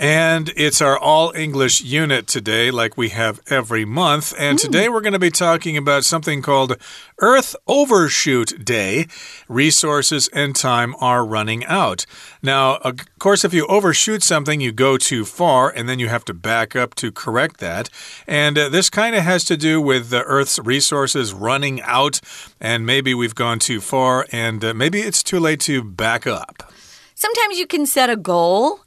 And 0.00 0.50
it's 0.56 0.80
our 0.80 0.98
all 0.98 1.30
English 1.36 1.82
unit 1.82 2.26
today, 2.26 2.70
like 2.70 2.96
we 2.96 3.10
have 3.10 3.38
every 3.48 3.84
month. 3.84 4.32
And 4.38 4.58
mm. 4.58 4.62
today 4.62 4.88
we're 4.88 5.02
going 5.02 5.12
to 5.12 5.18
be 5.18 5.30
talking 5.30 5.76
about 5.76 6.06
something 6.06 6.40
called 6.40 6.78
Earth 7.18 7.54
Overshoot 7.66 8.64
Day. 8.64 9.08
Resources 9.46 10.30
and 10.32 10.56
time 10.56 10.94
are 11.02 11.22
running 11.22 11.66
out. 11.66 12.06
Now, 12.42 12.76
of 12.76 12.96
course, 13.18 13.44
if 13.44 13.52
you 13.52 13.66
overshoot 13.66 14.22
something, 14.22 14.58
you 14.58 14.72
go 14.72 14.96
too 14.96 15.26
far 15.26 15.68
and 15.68 15.86
then 15.86 15.98
you 15.98 16.08
have 16.08 16.24
to 16.24 16.34
back 16.34 16.74
up 16.74 16.94
to 16.94 17.12
correct 17.12 17.60
that. 17.60 17.90
And 18.26 18.56
uh, 18.56 18.70
this 18.70 18.88
kind 18.88 19.14
of 19.14 19.22
has 19.24 19.44
to 19.44 19.56
do 19.58 19.82
with 19.82 20.08
the 20.08 20.22
Earth's 20.22 20.58
resources 20.58 21.34
running 21.34 21.82
out. 21.82 22.22
And 22.58 22.86
maybe 22.86 23.12
we've 23.12 23.34
gone 23.34 23.58
too 23.58 23.82
far 23.82 24.26
and 24.32 24.64
uh, 24.64 24.72
maybe 24.72 25.00
it's 25.00 25.22
too 25.22 25.40
late 25.40 25.60
to 25.60 25.84
back 25.84 26.26
up. 26.26 26.72
Sometimes 27.14 27.58
you 27.58 27.66
can 27.66 27.84
set 27.84 28.08
a 28.08 28.16
goal 28.16 28.80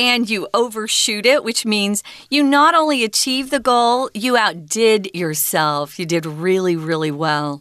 and 0.00 0.30
you 0.30 0.48
overshoot 0.54 1.26
it, 1.26 1.44
which 1.44 1.66
means 1.66 2.02
you 2.30 2.42
not 2.42 2.74
only 2.74 3.04
achieve 3.04 3.50
the 3.50 3.60
goal, 3.60 4.08
you 4.14 4.34
outdid 4.34 5.14
yourself. 5.14 5.98
You 5.98 6.06
did 6.06 6.24
really, 6.24 6.74
really 6.74 7.10
well. 7.10 7.60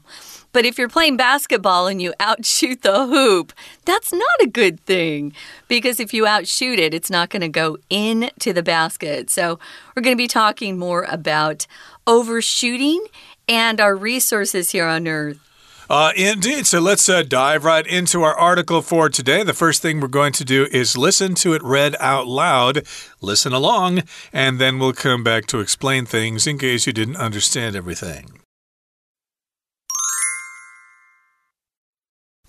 But 0.53 0.63
if 0.63 0.77
you're 0.77 0.87
playing 0.87 1.17
basketball 1.17 1.87
and 1.87 2.01
you 2.01 2.13
outshoot 2.17 2.81
the 2.81 3.07
hoop, 3.07 3.51
that's 3.83 4.13
not 4.13 4.23
a 4.41 4.47
good 4.47 4.79
thing 4.85 5.33
because 5.67 5.99
if 5.99 6.13
you 6.13 6.25
outshoot 6.25 6.79
it, 6.79 6.93
it's 6.93 7.11
not 7.11 7.29
going 7.29 7.41
to 7.41 7.49
go 7.49 7.77
into 7.89 8.53
the 8.53 8.63
basket. 8.63 9.29
So, 9.29 9.59
we're 9.93 10.01
going 10.01 10.15
to 10.15 10.23
be 10.23 10.29
talking 10.29 10.79
more 10.79 11.03
about 11.09 11.67
overshooting 12.07 13.05
and 13.49 13.81
our 13.81 13.97
resources 13.97 14.71
here 14.71 14.87
on 14.87 15.09
Earth. 15.09 15.48
Uh, 15.89 16.11
indeed. 16.15 16.67
So 16.67 16.79
let's 16.79 17.09
uh, 17.09 17.23
dive 17.23 17.65
right 17.65 17.85
into 17.87 18.21
our 18.21 18.37
article 18.37 18.83
for 18.83 19.09
today. 19.09 19.41
The 19.41 19.55
first 19.55 19.81
thing 19.81 19.99
we're 19.99 20.07
going 20.07 20.33
to 20.33 20.45
do 20.45 20.67
is 20.71 20.95
listen 20.95 21.33
to 21.35 21.53
it 21.53 21.63
read 21.63 21.95
out 21.99 22.27
loud, 22.27 22.85
listen 23.21 23.53
along, 23.53 24.03
and 24.31 24.59
then 24.59 24.77
we'll 24.77 24.93
come 24.93 25.23
back 25.23 25.47
to 25.47 25.59
explain 25.59 26.05
things 26.05 26.45
in 26.45 26.59
case 26.59 26.85
you 26.85 26.93
didn't 26.93 27.15
understand 27.17 27.75
everything. 27.75 28.39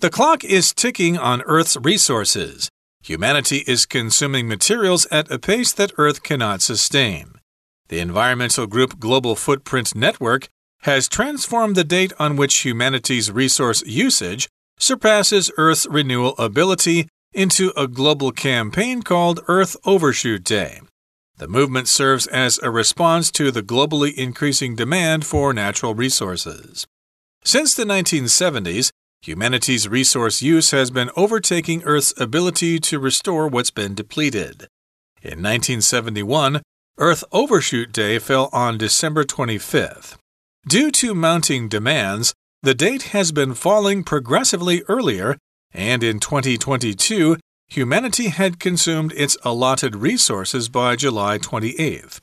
The 0.01 0.11
clock 0.11 0.43
is 0.43 0.73
ticking 0.73 1.17
on 1.17 1.41
Earth's 1.43 1.77
resources. 1.77 2.69
Humanity 3.03 3.63
is 3.67 3.87
consuming 3.87 4.47
materials 4.47 5.07
at 5.11 5.31
a 5.31 5.39
pace 5.39 5.71
that 5.73 5.91
Earth 5.97 6.21
cannot 6.21 6.61
sustain. 6.61 7.33
The 7.89 7.99
environmental 7.99 8.67
group 8.67 8.99
Global 8.99 9.35
Footprint 9.35 9.95
Network 9.95 10.49
has 10.81 11.07
transformed 11.07 11.75
the 11.75 11.83
date 11.83 12.13
on 12.17 12.35
which 12.35 12.65
humanity's 12.65 13.31
resource 13.31 13.83
usage 13.85 14.49
surpasses 14.79 15.51
Earth's 15.57 15.85
renewal 15.87 16.35
ability 16.37 17.07
into 17.33 17.71
a 17.77 17.87
global 17.87 18.31
campaign 18.31 19.01
called 19.03 19.39
Earth 19.47 19.75
Overshoot 19.85 20.43
Day. 20.43 20.81
The 21.37 21.47
movement 21.47 21.87
serves 21.87 22.27
as 22.27 22.59
a 22.59 22.69
response 22.69 23.31
to 23.31 23.51
the 23.51 23.63
globally 23.63 24.13
increasing 24.15 24.75
demand 24.75 25.25
for 25.25 25.53
natural 25.53 25.95
resources. 25.95 26.85
Since 27.43 27.73
the 27.73 27.83
1970s, 27.83 28.91
humanity's 29.21 29.87
resource 29.87 30.41
use 30.41 30.71
has 30.71 30.91
been 30.91 31.09
overtaking 31.15 31.83
Earth's 31.83 32.13
ability 32.19 32.79
to 32.79 32.99
restore 32.99 33.47
what's 33.47 33.71
been 33.71 33.95
depleted. 33.95 34.67
In 35.23 35.41
1971, 35.41 36.61
Earth 36.97 37.23
Overshoot 37.31 37.91
Day 37.91 38.19
fell 38.19 38.49
on 38.51 38.77
December 38.77 39.23
25th. 39.23 40.17
Due 40.67 40.91
to 40.91 41.15
mounting 41.15 41.67
demands, 41.67 42.35
the 42.61 42.75
date 42.75 43.03
has 43.13 43.31
been 43.31 43.55
falling 43.55 44.03
progressively 44.03 44.83
earlier, 44.87 45.35
and 45.73 46.03
in 46.03 46.19
2022, 46.19 47.37
humanity 47.67 48.27
had 48.27 48.59
consumed 48.59 49.11
its 49.13 49.35
allotted 49.43 49.95
resources 49.95 50.69
by 50.69 50.95
July 50.95 51.39
28th. 51.39 52.19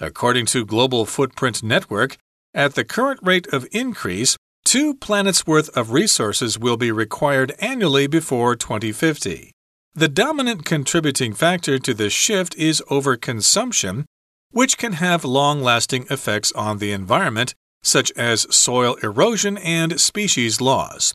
According 0.00 0.46
to 0.46 0.66
Global 0.66 1.06
Footprint 1.06 1.62
Network, 1.62 2.16
at 2.52 2.74
the 2.74 2.84
current 2.84 3.20
rate 3.22 3.46
of 3.52 3.68
increase, 3.70 4.36
two 4.64 4.94
planets' 4.94 5.46
worth 5.46 5.68
of 5.76 5.92
resources 5.92 6.58
will 6.58 6.76
be 6.76 6.90
required 6.90 7.54
annually 7.60 8.08
before 8.08 8.56
2050. 8.56 9.52
The 9.94 10.08
dominant 10.08 10.64
contributing 10.64 11.32
factor 11.32 11.78
to 11.78 11.94
this 11.94 12.12
shift 12.12 12.56
is 12.56 12.82
overconsumption, 12.90 14.04
which 14.50 14.78
can 14.78 14.94
have 14.94 15.24
long 15.24 15.62
lasting 15.62 16.06
effects 16.10 16.50
on 16.52 16.78
the 16.78 16.90
environment 16.90 17.54
such 17.82 18.10
as 18.12 18.46
soil 18.54 18.96
erosion 19.02 19.56
and 19.58 20.00
species 20.00 20.60
loss. 20.60 21.14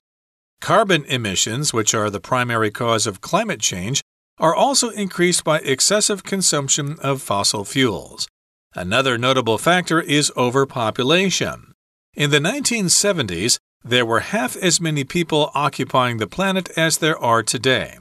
Carbon 0.61 1.03
emissions, 1.05 1.73
which 1.73 1.93
are 1.93 2.09
the 2.09 2.21
primary 2.21 2.71
cause 2.71 3.05
of 3.05 3.21
climate 3.21 3.59
change, 3.59 4.01
are 4.39 4.55
also 4.55 4.89
increased 4.89 5.43
by 5.43 5.59
excessive 5.59 6.23
consumption 6.23 6.97
of 7.01 7.21
fossil 7.21 7.65
fuels. 7.65 8.27
Another 8.75 9.17
notable 9.17 9.57
factor 9.57 10.01
is 10.01 10.31
overpopulation. 10.35 11.73
In 12.15 12.31
the 12.31 12.39
1970s, 12.39 13.59
there 13.83 14.05
were 14.05 14.21
half 14.21 14.55
as 14.55 14.79
many 14.79 15.03
people 15.03 15.51
occupying 15.53 16.17
the 16.17 16.27
planet 16.27 16.69
as 16.77 16.97
there 16.97 17.17
are 17.17 17.43
today. 17.43 17.97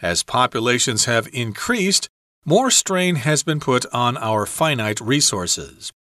As 0.00 0.22
populations 0.22 1.06
have 1.06 1.28
increased, 1.32 2.08
more 2.44 2.70
strain 2.70 3.16
has 3.16 3.42
been 3.42 3.58
put 3.58 3.84
on 3.92 4.16
our 4.16 4.46
finite 4.46 5.00
resources. 5.00 5.92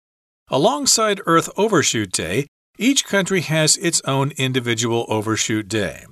Alongside 0.55 1.21
Earth 1.27 1.51
Overshoot 1.57 2.13
Day, 2.13 2.47
each 2.79 3.05
country 3.05 3.41
has 3.41 3.77
its 3.79 4.01
own 4.05 4.31
individual 4.37 5.05
overshoot 5.09 5.67
day. 5.67 6.05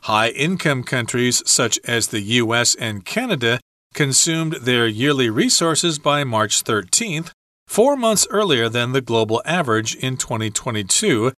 High 0.00 0.30
income 0.30 0.82
countries 0.82 1.40
such 1.46 1.78
as 1.84 2.08
the 2.08 2.20
US 2.42 2.74
and 2.74 3.04
Canada 3.04 3.60
consumed 3.94 4.54
their 4.54 4.88
yearly 4.88 5.30
resources 5.30 6.00
by 6.00 6.24
March 6.24 6.64
13th, 6.64 7.30
four 7.68 7.96
months 7.96 8.26
earlier 8.28 8.68
than 8.68 8.90
the 8.90 9.00
global 9.00 9.40
average 9.44 9.94
in 9.94 10.16
2022, 10.16 11.32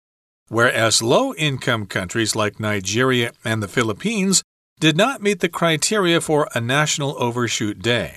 whereas 0.48 1.03
low 1.03 1.34
income 1.34 1.84
countries 1.84 2.34
like 2.34 2.58
Nigeria 2.58 3.32
and 3.44 3.62
the 3.62 3.69
Philippines 3.69 4.42
did 4.81 4.97
not 4.97 5.20
meet 5.20 5.41
the 5.41 5.50
criteria 5.50 6.19
for 6.19 6.48
a 6.54 6.62
national 6.62 7.14
overshoot 7.22 7.81
day. 7.81 8.16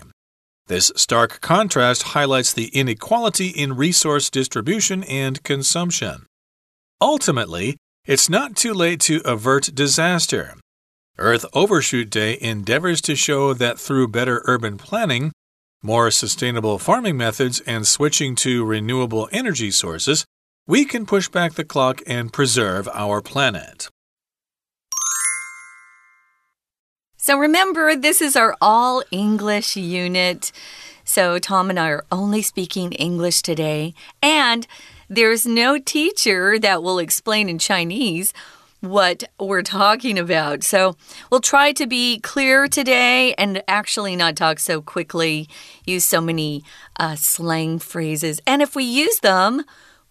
This 0.68 0.92
stark 0.96 1.42
contrast 1.42 2.04
highlights 2.04 2.54
the 2.54 2.68
inequality 2.68 3.48
in 3.48 3.76
resource 3.76 4.30
distribution 4.30 5.04
and 5.04 5.44
consumption. 5.44 6.26
Ultimately, 7.02 7.78
it's 8.06 8.30
not 8.30 8.56
too 8.56 8.74
late 8.74 9.00
to 9.02 9.22
avert 9.26 9.72
disaster. 9.74 10.56
Earth 11.18 11.46
Overshoot 11.54 12.10
Day 12.10 12.38
endeavors 12.40 13.02
to 13.02 13.16
show 13.16 13.54
that 13.54 13.80
through 13.80 14.08
better 14.08 14.42
urban 14.46 14.78
planning, 14.78 15.32
more 15.84 16.10
sustainable 16.10 16.80
farming 16.80 17.18
methods, 17.18 17.60
and 17.62 17.86
switching 17.86 18.36
to 18.36 18.64
renewable 18.64 19.28
energy 19.32 19.72
sources, 19.72 20.26
we 20.68 20.86
can 20.86 21.06
push 21.06 21.28
back 21.28 21.54
the 21.54 21.64
clock 21.64 22.02
and 22.08 22.32
preserve 22.32 22.88
our 22.94 23.22
planet. 23.22 23.90
So 27.24 27.38
remember, 27.38 27.96
this 27.96 28.20
is 28.20 28.36
our 28.36 28.58
all 28.60 29.04
English 29.12 29.78
unit. 29.78 30.52
So 31.04 31.38
Tom 31.38 31.70
and 31.70 31.80
I 31.80 31.90
are 31.90 32.04
only 32.12 32.42
speaking 32.42 32.94
English 32.94 33.44
today. 33.44 33.94
And 34.24 34.66
there's 35.08 35.46
no 35.46 35.78
teacher 35.78 36.58
that 36.58 36.82
will 36.82 36.98
explain 36.98 37.48
in 37.48 37.60
Chinese 37.60 38.34
what 38.80 39.26
we're 39.40 39.62
talking 39.62 40.18
about. 40.18 40.64
So 40.64 40.96
we'll 41.30 41.42
try 41.42 41.74
to 41.74 41.86
be 41.86 42.20
clear 42.20 42.68
today 42.68 43.36
and 43.36 43.62
actually 43.68 44.16
not 44.16 44.36
talk 44.36 44.58
so 44.58 44.82
quickly, 44.82 45.48
use 45.86 46.04
so 46.04 46.22
many 46.22 46.64
uh, 47.00 47.14
slang 47.14 47.78
phrases. 47.78 48.42
And 48.48 48.64
if 48.64 48.76
we 48.76 48.84
use 48.84 49.20
them, 49.20 49.64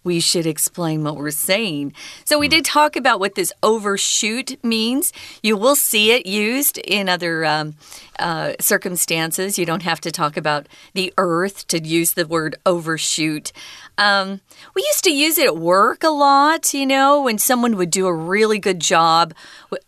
we 0.02 0.20
should 0.20 0.46
explain 0.46 1.04
what 1.04 1.16
we're 1.16 1.30
saying. 1.30 1.92
So, 2.24 2.38
we 2.38 2.48
did 2.48 2.64
talk 2.64 2.96
about 2.96 3.20
what 3.20 3.34
this 3.34 3.52
overshoot 3.62 4.62
means. 4.64 5.12
You 5.42 5.56
will 5.56 5.76
see 5.76 6.12
it 6.12 6.26
used 6.26 6.78
in 6.78 7.08
other 7.08 7.44
um, 7.44 7.74
uh, 8.18 8.54
circumstances. 8.60 9.58
You 9.58 9.66
don't 9.66 9.82
have 9.82 10.00
to 10.02 10.10
talk 10.10 10.36
about 10.36 10.66
the 10.94 11.12
earth 11.18 11.66
to 11.68 11.82
use 11.82 12.14
the 12.14 12.26
word 12.26 12.56
overshoot. 12.64 13.52
Um, 14.00 14.40
we 14.74 14.80
used 14.80 15.04
to 15.04 15.12
use 15.12 15.36
it 15.36 15.44
at 15.44 15.58
work 15.58 16.02
a 16.02 16.08
lot, 16.08 16.72
you 16.72 16.86
know, 16.86 17.22
when 17.22 17.36
someone 17.36 17.76
would 17.76 17.90
do 17.90 18.06
a 18.06 18.14
really 18.14 18.58
good 18.58 18.80
job 18.80 19.34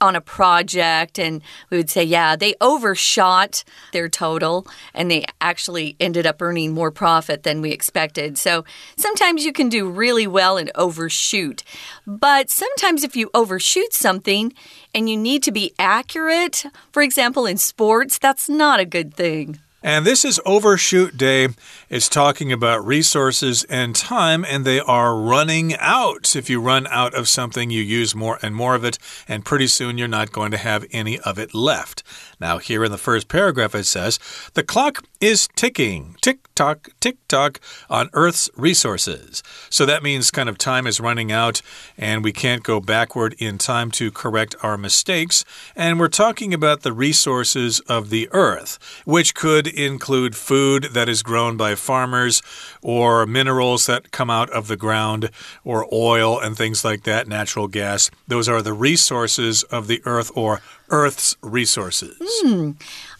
on 0.02 0.14
a 0.14 0.20
project, 0.20 1.18
and 1.18 1.40
we 1.70 1.78
would 1.78 1.88
say, 1.88 2.04
yeah, 2.04 2.36
they 2.36 2.54
overshot 2.60 3.64
their 3.92 4.10
total 4.10 4.66
and 4.92 5.10
they 5.10 5.24
actually 5.40 5.96
ended 5.98 6.26
up 6.26 6.42
earning 6.42 6.74
more 6.74 6.90
profit 6.90 7.42
than 7.42 7.62
we 7.62 7.70
expected. 7.70 8.36
So 8.36 8.66
sometimes 8.96 9.46
you 9.46 9.52
can 9.52 9.70
do 9.70 9.88
really 9.88 10.26
well 10.26 10.58
and 10.58 10.70
overshoot. 10.74 11.64
But 12.06 12.50
sometimes 12.50 13.04
if 13.04 13.16
you 13.16 13.30
overshoot 13.32 13.94
something 13.94 14.52
and 14.94 15.08
you 15.08 15.16
need 15.16 15.42
to 15.44 15.52
be 15.52 15.72
accurate, 15.78 16.66
for 16.92 17.02
example, 17.02 17.46
in 17.46 17.56
sports, 17.56 18.18
that's 18.18 18.46
not 18.46 18.78
a 18.78 18.84
good 18.84 19.14
thing. 19.14 19.58
And 19.84 20.06
this 20.06 20.24
is 20.24 20.40
Overshoot 20.46 21.16
Day. 21.16 21.48
It's 21.92 22.08
talking 22.08 22.50
about 22.50 22.86
resources 22.86 23.64
and 23.64 23.94
time, 23.94 24.46
and 24.48 24.64
they 24.64 24.80
are 24.80 25.14
running 25.14 25.76
out. 25.76 26.34
If 26.34 26.48
you 26.48 26.58
run 26.58 26.86
out 26.86 27.12
of 27.12 27.28
something, 27.28 27.68
you 27.68 27.82
use 27.82 28.14
more 28.14 28.38
and 28.40 28.54
more 28.54 28.74
of 28.74 28.82
it, 28.82 28.96
and 29.28 29.44
pretty 29.44 29.66
soon 29.66 29.98
you're 29.98 30.08
not 30.08 30.32
going 30.32 30.52
to 30.52 30.56
have 30.56 30.86
any 30.90 31.20
of 31.20 31.38
it 31.38 31.54
left. 31.54 32.02
Now, 32.40 32.56
here 32.56 32.82
in 32.82 32.90
the 32.90 32.96
first 32.96 33.28
paragraph, 33.28 33.74
it 33.74 33.84
says 33.84 34.18
the 34.54 34.62
clock 34.62 35.04
is 35.20 35.48
ticking, 35.54 36.16
tick 36.22 36.38
tock, 36.54 36.88
tick 36.98 37.16
tock, 37.28 37.60
on 37.88 38.10
Earth's 38.14 38.50
resources. 38.56 39.42
So 39.70 39.86
that 39.86 40.02
means 40.02 40.30
kind 40.30 40.48
of 40.48 40.58
time 40.58 40.86
is 40.86 40.98
running 40.98 41.30
out, 41.30 41.60
and 41.96 42.24
we 42.24 42.32
can't 42.32 42.62
go 42.62 42.80
backward 42.80 43.36
in 43.38 43.58
time 43.58 43.90
to 43.92 44.10
correct 44.10 44.56
our 44.62 44.76
mistakes. 44.76 45.44
And 45.76 46.00
we're 46.00 46.08
talking 46.08 46.52
about 46.52 46.82
the 46.82 46.92
resources 46.92 47.80
of 47.80 48.10
the 48.10 48.28
Earth, 48.32 48.78
which 49.04 49.34
could 49.34 49.66
include 49.66 50.34
food 50.34 50.88
that 50.94 51.08
is 51.08 51.22
grown 51.22 51.56
by 51.56 51.74
farmers, 51.82 52.42
or 52.80 53.26
minerals 53.26 53.86
that 53.86 54.10
come 54.10 54.30
out 54.30 54.48
of 54.50 54.68
the 54.68 54.76
ground, 54.76 55.30
or 55.64 55.86
oil 55.92 56.38
and 56.40 56.56
things 56.56 56.84
like 56.84 57.02
that, 57.02 57.28
natural 57.28 57.68
gas. 57.68 58.10
Those 58.28 58.48
are 58.48 58.62
the 58.62 58.72
resources 58.72 59.62
of 59.64 59.86
the 59.88 60.00
Earth, 60.04 60.30
or 60.34 60.60
Earth's 60.88 61.36
resources. 61.42 62.16
Hmm. 62.20 62.72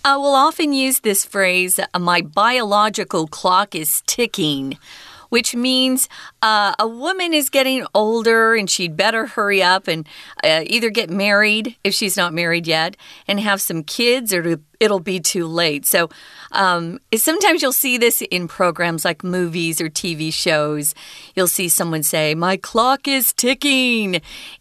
Uh, 0.04 0.16
we'll 0.18 0.34
often 0.34 0.72
use 0.72 1.00
this 1.00 1.24
phrase, 1.24 1.78
my 1.98 2.22
biological 2.22 3.26
clock 3.26 3.74
is 3.74 4.02
ticking 4.06 4.78
which 5.32 5.54
means 5.54 6.10
uh, 6.42 6.74
a 6.78 6.86
woman 6.86 7.32
is 7.32 7.48
getting 7.48 7.86
older 7.94 8.54
and 8.54 8.68
she'd 8.68 8.98
better 8.98 9.24
hurry 9.24 9.62
up 9.62 9.88
and 9.88 10.06
uh, 10.44 10.62
either 10.66 10.90
get 10.90 11.08
married 11.08 11.74
if 11.82 11.94
she's 11.94 12.18
not 12.18 12.34
married 12.34 12.66
yet 12.66 12.98
and 13.26 13.40
have 13.40 13.58
some 13.58 13.82
kids 13.82 14.34
or 14.34 14.58
it'll 14.78 15.00
be 15.00 15.18
too 15.18 15.46
late. 15.46 15.86
So 15.86 16.10
um, 16.50 16.98
sometimes 17.14 17.62
you'll 17.62 17.72
see 17.72 17.96
this 17.96 18.20
in 18.20 18.46
programs 18.46 19.06
like 19.06 19.24
movies 19.24 19.80
or 19.80 19.88
TV 19.88 20.30
shows. 20.30 20.94
You'll 21.34 21.46
see 21.46 21.70
someone 21.70 22.02
say, 22.02 22.34
My 22.34 22.58
clock 22.58 23.08
is 23.08 23.32
ticking. 23.32 24.20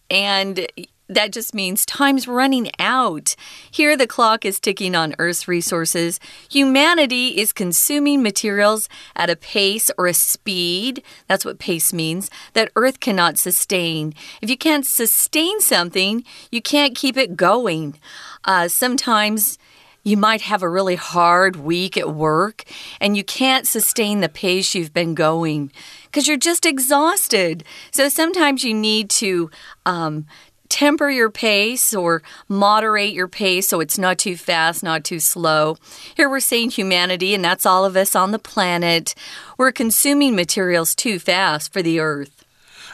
And 0.10 0.68
that 1.12 1.32
just 1.32 1.54
means 1.54 1.86
time's 1.86 2.28
running 2.28 2.72
out. 2.80 3.36
Here, 3.70 3.98
the 3.98 4.08
clock 4.08 4.46
is 4.46 4.60
ticking 4.60 4.96
on 4.96 5.14
Earth's 5.20 5.48
resources. 5.48 6.20
Humanity 6.50 7.38
is 7.38 7.52
consuming 7.52 8.24
materials 8.24 8.88
at 9.16 9.30
a 9.30 9.36
pace 9.36 9.92
or 9.98 10.08
a 10.08 10.14
speed, 10.14 11.04
that's 11.28 11.44
what 11.44 11.60
pace 11.60 11.92
means, 11.92 12.32
that 12.54 12.72
Earth 12.76 13.00
cannot 13.02 13.38
sustain. 13.38 14.14
If 14.42 14.50
you 14.50 14.58
can't 14.58 14.86
sustain 14.86 15.60
something, 15.60 16.24
you 16.50 16.62
can't 16.62 16.96
keep 16.96 17.18
it 17.18 17.36
going. 17.36 18.00
Uh, 18.46 18.70
sometimes, 18.70 19.58
you 20.04 20.18
might 20.18 20.42
have 20.42 20.64
a 20.64 20.70
really 20.70 20.96
hard 20.96 21.58
week 21.58 21.96
at 21.96 22.14
work 22.14 22.64
and 23.00 23.16
you 23.16 23.24
can't 23.24 23.68
sustain 23.68 24.20
the 24.20 24.30
pace 24.30 24.74
you've 24.74 24.94
been 24.94 25.14
going 25.14 25.72
because 26.06 26.28
you're 26.28 26.38
just 26.38 26.66
exhausted. 26.66 27.64
So 27.92 28.10
sometimes 28.10 28.64
you 28.64 28.74
need 28.74 29.10
to 29.12 29.52
um, 29.86 30.26
temper 30.72 31.10
your 31.10 31.30
pace 31.30 31.94
or 31.94 32.24
moderate 32.48 33.14
your 33.14 33.28
pace 33.28 33.68
so 33.68 33.82
it's 33.82 33.98
not 33.98 34.18
too 34.18 34.38
fast, 34.38 34.82
not 34.82 35.04
too 35.04 35.20
slow. 35.20 35.76
Here 36.16 36.30
we're 36.30 36.40
saying 36.40 36.72
humanity, 36.72 37.36
and 37.36 37.44
that's 37.44 37.66
all 37.66 37.84
of 37.84 37.98
us 37.98 38.16
on 38.16 38.32
the 38.32 38.40
planet. 38.40 39.14
We're 39.58 39.74
consuming 39.74 40.34
materials 40.34 40.96
too 40.96 41.20
fast 41.20 41.74
for 41.74 41.82
the 41.82 42.00
earth. 42.00 42.41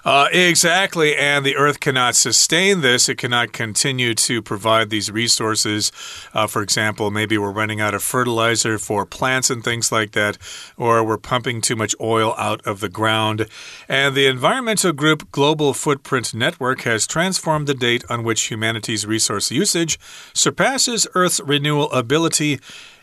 Uh, 0.05 0.27
exactly. 0.31 1.15
And 1.15 1.45
the 1.45 1.55
Earth 1.55 1.79
cannot 1.79 2.15
sustain 2.15 2.81
this. 2.81 3.09
It 3.09 3.17
cannot 3.17 3.53
continue 3.53 4.13
to 4.15 4.41
provide 4.41 4.89
these 4.89 5.11
resources. 5.11 5.91
Uh, 6.33 6.47
for 6.47 6.61
example, 6.61 7.11
maybe 7.11 7.37
we're 7.37 7.51
running 7.51 7.81
out 7.81 7.93
of 7.93 8.03
fertilizer 8.03 8.77
for 8.77 9.05
plants 9.05 9.49
and 9.49 9.63
things 9.63 9.91
like 9.91 10.11
that, 10.11 10.37
or 10.77 11.03
we're 11.03 11.17
pumping 11.17 11.61
too 11.61 11.75
much 11.75 11.95
oil 11.99 12.33
out 12.37 12.65
of 12.65 12.79
the 12.79 12.89
ground. 12.89 13.47
And 13.87 14.15
the 14.15 14.27
environmental 14.27 14.93
group 14.93 15.31
Global 15.31 15.73
Footprint 15.73 16.33
Network 16.33 16.81
has 16.81 17.07
transformed 17.07 17.67
the 17.67 17.73
date 17.73 18.03
on 18.09 18.23
which 18.23 18.43
humanity's 18.43 19.05
resource 19.05 19.51
usage 19.51 19.99
surpasses 20.33 21.07
Earth's 21.13 21.39
renewal 21.41 21.91
ability 21.91 22.59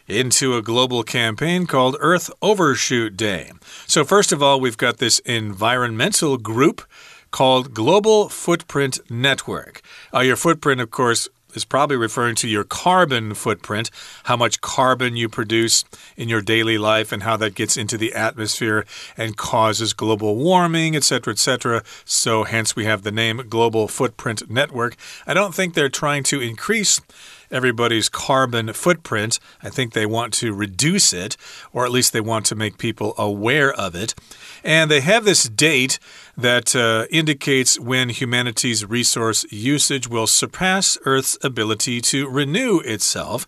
into 0.08 0.56
a 0.56 0.62
global 0.62 1.02
campaign 1.02 1.66
called 1.66 1.96
Earth 2.00 2.30
Overshoot 2.42 3.16
Day. 3.16 3.52
So, 3.86 4.04
first 4.04 4.32
of 4.32 4.42
all, 4.42 4.60
we've 4.60 4.76
got 4.76 4.98
this 4.98 5.18
environmental 5.20 6.36
group 6.36 6.82
called 7.30 7.74
Global 7.74 8.28
Footprint 8.28 9.00
Network. 9.10 9.82
Uh, 10.12 10.20
your 10.20 10.36
footprint, 10.36 10.80
of 10.80 10.90
course, 10.90 11.28
is 11.56 11.64
probably 11.64 11.96
referring 11.96 12.34
to 12.36 12.48
your 12.48 12.64
carbon 12.64 13.34
footprint, 13.34 13.90
how 14.24 14.36
much 14.36 14.60
carbon 14.60 15.16
you 15.16 15.28
produce 15.28 15.84
in 16.16 16.28
your 16.28 16.40
daily 16.40 16.78
life 16.78 17.12
and 17.12 17.22
how 17.22 17.36
that 17.36 17.54
gets 17.54 17.76
into 17.76 17.96
the 17.96 18.12
atmosphere 18.12 18.84
and 19.16 19.36
causes 19.36 19.92
global 19.92 20.36
warming, 20.36 20.96
etc., 20.96 21.32
etc. 21.32 21.82
So, 22.04 22.44
hence, 22.44 22.76
we 22.76 22.84
have 22.84 23.02
the 23.02 23.12
name 23.12 23.42
Global 23.48 23.88
Footprint 23.88 24.50
Network. 24.50 24.96
I 25.26 25.34
don't 25.34 25.54
think 25.54 25.74
they're 25.74 25.88
trying 25.88 26.24
to 26.24 26.40
increase 26.40 27.00
everybody's 27.50 28.08
carbon 28.08 28.72
footprint. 28.72 29.38
I 29.62 29.70
think 29.70 29.92
they 29.92 30.06
want 30.06 30.32
to 30.34 30.52
reduce 30.54 31.12
it, 31.12 31.36
or 31.72 31.84
at 31.84 31.92
least 31.92 32.12
they 32.12 32.20
want 32.20 32.46
to 32.46 32.54
make 32.54 32.78
people 32.78 33.14
aware 33.18 33.72
of 33.72 33.94
it. 33.94 34.14
And 34.62 34.90
they 34.90 35.00
have 35.00 35.24
this 35.24 35.48
date 35.48 35.98
that 36.36 36.74
uh, 36.74 37.06
indicates 37.10 37.78
when 37.78 38.08
humanity's 38.08 38.84
resource 38.84 39.44
usage 39.50 40.08
will 40.08 40.26
surpass 40.26 40.98
Earth's 41.04 41.38
ability 41.42 42.00
to 42.02 42.28
renew 42.28 42.80
itself. 42.80 43.46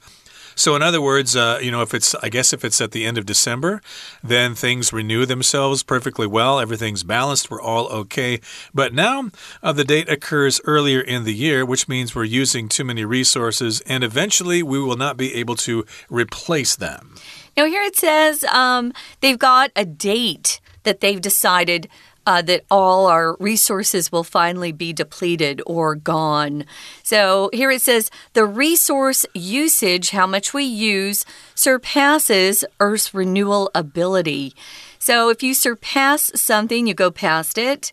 So, 0.56 0.74
in 0.74 0.82
other 0.82 1.02
words, 1.02 1.36
uh, 1.36 1.60
you 1.62 1.70
know, 1.70 1.82
if 1.82 1.92
it's, 1.92 2.14
I 2.16 2.30
guess, 2.30 2.52
if 2.54 2.64
it's 2.64 2.80
at 2.80 2.92
the 2.92 3.04
end 3.04 3.18
of 3.18 3.26
December, 3.26 3.82
then 4.24 4.54
things 4.54 4.90
renew 4.92 5.26
themselves 5.26 5.82
perfectly 5.82 6.26
well. 6.26 6.58
Everything's 6.58 7.02
balanced. 7.02 7.50
We're 7.50 7.60
all 7.60 7.86
okay. 7.88 8.40
But 8.72 8.94
now 8.94 9.30
uh, 9.62 9.72
the 9.72 9.84
date 9.84 10.08
occurs 10.08 10.60
earlier 10.64 11.00
in 11.00 11.24
the 11.24 11.34
year, 11.34 11.66
which 11.66 11.88
means 11.88 12.14
we're 12.14 12.24
using 12.24 12.68
too 12.68 12.84
many 12.84 13.04
resources, 13.04 13.82
and 13.82 14.02
eventually 14.02 14.62
we 14.62 14.80
will 14.80 14.96
not 14.96 15.18
be 15.18 15.34
able 15.34 15.56
to 15.56 15.84
replace 16.08 16.74
them. 16.74 17.16
Now, 17.54 17.66
here 17.66 17.82
it 17.82 17.96
says 17.96 18.42
um, 18.44 18.92
they've 19.20 19.38
got 19.38 19.70
a 19.76 19.84
date 19.84 20.60
that 20.84 21.00
they've 21.00 21.20
decided 21.20 21.88
uh, 22.26 22.42
that 22.42 22.64
all 22.70 23.06
our 23.06 23.36
resources 23.38 24.10
will 24.10 24.24
finally 24.24 24.72
be 24.72 24.92
depleted 24.92 25.62
or 25.64 25.94
gone. 25.94 26.64
So 27.02 27.50
here 27.52 27.70
it 27.70 27.82
says 27.82 28.10
the 28.32 28.44
resource 28.44 29.24
usage, 29.32 30.10
how 30.10 30.26
much 30.26 30.52
we 30.52 30.64
use, 30.64 31.24
surpasses 31.54 32.64
Earth's 32.80 33.14
renewal 33.14 33.70
ability. 33.74 34.54
So 34.98 35.30
if 35.30 35.42
you 35.42 35.54
surpass 35.54 36.32
something, 36.34 36.86
you 36.86 36.94
go 36.94 37.12
past 37.12 37.58
it. 37.58 37.92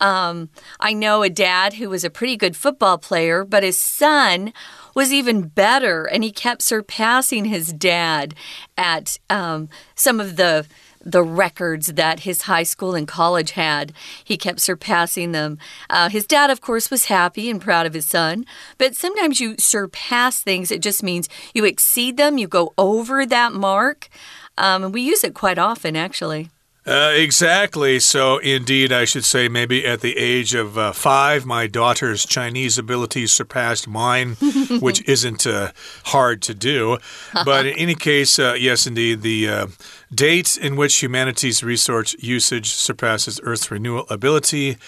Um, 0.00 0.48
I 0.78 0.92
know 0.92 1.22
a 1.22 1.30
dad 1.30 1.74
who 1.74 1.90
was 1.90 2.04
a 2.04 2.10
pretty 2.10 2.36
good 2.36 2.56
football 2.56 2.98
player, 2.98 3.44
but 3.44 3.62
his 3.62 3.80
son 3.80 4.52
was 4.94 5.12
even 5.12 5.48
better, 5.48 6.04
and 6.04 6.24
he 6.24 6.32
kept 6.32 6.62
surpassing 6.62 7.44
his 7.44 7.72
dad 7.72 8.34
at 8.76 9.18
um, 9.30 9.68
some 9.94 10.20
of 10.20 10.36
the 10.36 10.66
the 11.04 11.22
records 11.22 11.88
that 11.94 12.20
his 12.20 12.42
high 12.42 12.62
school 12.62 12.94
and 12.94 13.06
college 13.06 13.52
had. 13.52 13.92
He 14.24 14.36
kept 14.36 14.60
surpassing 14.60 15.32
them. 15.32 15.58
Uh, 15.88 16.08
his 16.08 16.26
dad, 16.26 16.50
of 16.50 16.60
course, 16.60 16.90
was 16.90 17.06
happy 17.06 17.50
and 17.50 17.60
proud 17.60 17.86
of 17.86 17.94
his 17.94 18.06
son, 18.06 18.44
but 18.76 18.94
sometimes 18.94 19.40
you 19.40 19.56
surpass 19.58 20.40
things. 20.40 20.70
It 20.70 20.82
just 20.82 21.02
means 21.02 21.28
you 21.54 21.64
exceed 21.64 22.16
them, 22.16 22.38
you 22.38 22.48
go 22.48 22.74
over 22.76 23.24
that 23.26 23.52
mark. 23.52 24.08
Um, 24.56 24.84
and 24.84 24.94
we 24.94 25.02
use 25.02 25.22
it 25.22 25.34
quite 25.34 25.58
often, 25.58 25.94
actually. 25.96 26.50
Uh, 26.88 27.12
exactly. 27.14 28.00
So, 28.00 28.38
indeed, 28.38 28.92
I 28.92 29.04
should 29.04 29.26
say 29.26 29.46
maybe 29.46 29.86
at 29.86 30.00
the 30.00 30.16
age 30.16 30.54
of 30.54 30.78
uh, 30.78 30.92
five, 30.92 31.44
my 31.44 31.66
daughter's 31.66 32.24
Chinese 32.24 32.78
abilities 32.78 33.30
surpassed 33.30 33.86
mine, 33.86 34.36
which 34.80 35.06
isn't 35.06 35.46
uh, 35.46 35.72
hard 36.06 36.40
to 36.42 36.54
do. 36.54 36.96
But 37.44 37.66
in 37.66 37.74
any 37.78 37.94
case, 37.94 38.38
uh, 38.38 38.54
yes, 38.58 38.86
indeed, 38.86 39.20
the 39.20 39.48
uh, 39.48 39.66
date 40.14 40.56
in 40.56 40.76
which 40.76 41.02
humanity's 41.02 41.62
resource 41.62 42.16
usage 42.18 42.70
surpasses 42.70 43.38
Earth's 43.42 43.70
renewal 43.70 44.06
ability 44.08 44.78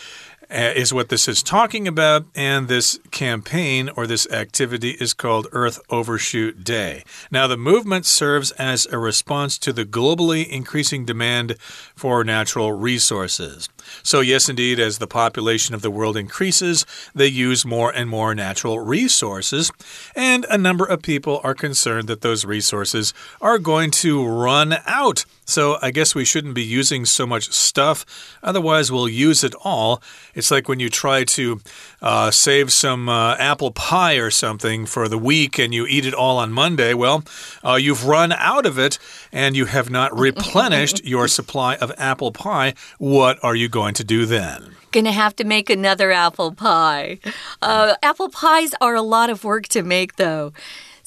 uh, 0.51 0.73
is 0.75 0.93
what 0.93 1.09
this 1.09 1.29
is 1.29 1.43
talking 1.43 1.87
about. 1.87 2.27
And 2.35 2.69
this 2.69 2.99
campaign 3.11 3.91
or 3.97 4.07
this 4.07 4.29
activity 4.31 4.91
is 4.93 5.15
called 5.15 5.47
Earth 5.53 5.81
Overshoot 5.91 6.65
Day. 6.65 7.05
Now, 7.31 7.47
the 7.47 7.57
movement 7.57 8.07
serves 8.07 8.51
as 8.53 8.87
a 8.87 8.99
response 8.99 9.59
to 9.59 9.73
the 9.73 9.85
globally 9.85 10.49
increasing 10.49 11.05
demand 11.05 11.57
for 11.95 12.25
natural 12.25 12.73
resources. 12.73 13.69
So, 14.03 14.21
yes, 14.21 14.49
indeed, 14.49 14.79
as 14.79 14.99
the 14.99 15.07
population 15.07 15.75
of 15.75 15.83
the 15.83 15.91
world 15.91 16.17
increases, 16.17 16.87
they 17.15 17.27
use 17.27 17.65
more 17.65 17.91
and 17.91 18.09
more 18.09 18.35
natural 18.35 18.79
resources. 18.81 19.71
And 20.15 20.47
a 20.49 20.59
number 20.59 20.85
of 20.85 21.03
people 21.03 21.41
are 21.43 21.55
concerned 21.55 22.09
that 22.09 22.21
those 22.21 22.45
resources 22.45 23.15
are 23.41 23.59
going 23.59 23.91
to 23.91 24.27
run 24.27 24.77
out 24.87 25.25
So 25.51 25.79
I 25.83 25.91
guess 25.91 26.15
we 26.15 26.25
shouldn't 26.25 26.55
be 26.55 26.63
using 26.63 27.05
so 27.05 27.27
much 27.27 27.51
stuff. 27.53 28.07
Otherwise, 28.43 28.93
we'll 28.93 29.09
use 29.09 29.43
it 29.43 29.55
all. 29.63 30.01
It's 30.35 30.51
like 30.51 30.69
when 30.69 30.81
you 30.81 30.89
try 30.89 31.25
to 31.25 31.61
uh, 32.01 32.31
save 32.31 32.73
some 32.73 33.09
uh, 33.09 33.37
apple 33.37 33.73
pie 33.73 34.15
or 34.15 34.31
something 34.31 34.87
for 34.87 35.09
the 35.09 35.19
week 35.19 35.59
and 35.59 35.75
you 35.75 35.87
eat 35.87 36.07
it 36.07 36.15
all 36.15 36.39
on 36.39 36.53
Monday. 36.53 36.95
Well, 36.95 37.25
uh, 37.65 37.75
you've 37.75 38.07
run 38.07 38.33
out 38.33 38.65
of 38.65 38.79
it 38.79 38.99
and 39.33 39.57
you 39.57 39.65
have 39.67 39.91
not 39.91 40.17
replenished 40.17 41.05
your 41.15 41.29
supply 41.29 41.77
of 41.77 41.93
apple 41.99 42.33
pie. 42.33 42.75
What 42.99 43.43
are 43.43 43.57
you 43.57 43.69
going 43.69 43.95
to 43.95 44.05
do 44.05 44.27
then? 44.27 44.77
Gonna 44.93 45.13
have 45.13 45.37
to 45.37 45.45
make 45.45 45.71
another 45.71 46.11
apple 46.11 46.53
pie. 46.53 47.21
Uh, 47.63 47.95
apple 48.03 48.29
pies 48.29 48.73
are 48.81 48.97
a 48.97 49.03
lot 49.03 49.31
of 49.31 49.45
work 49.45 49.69
to 49.69 49.83
make, 49.83 50.17
though. 50.17 50.53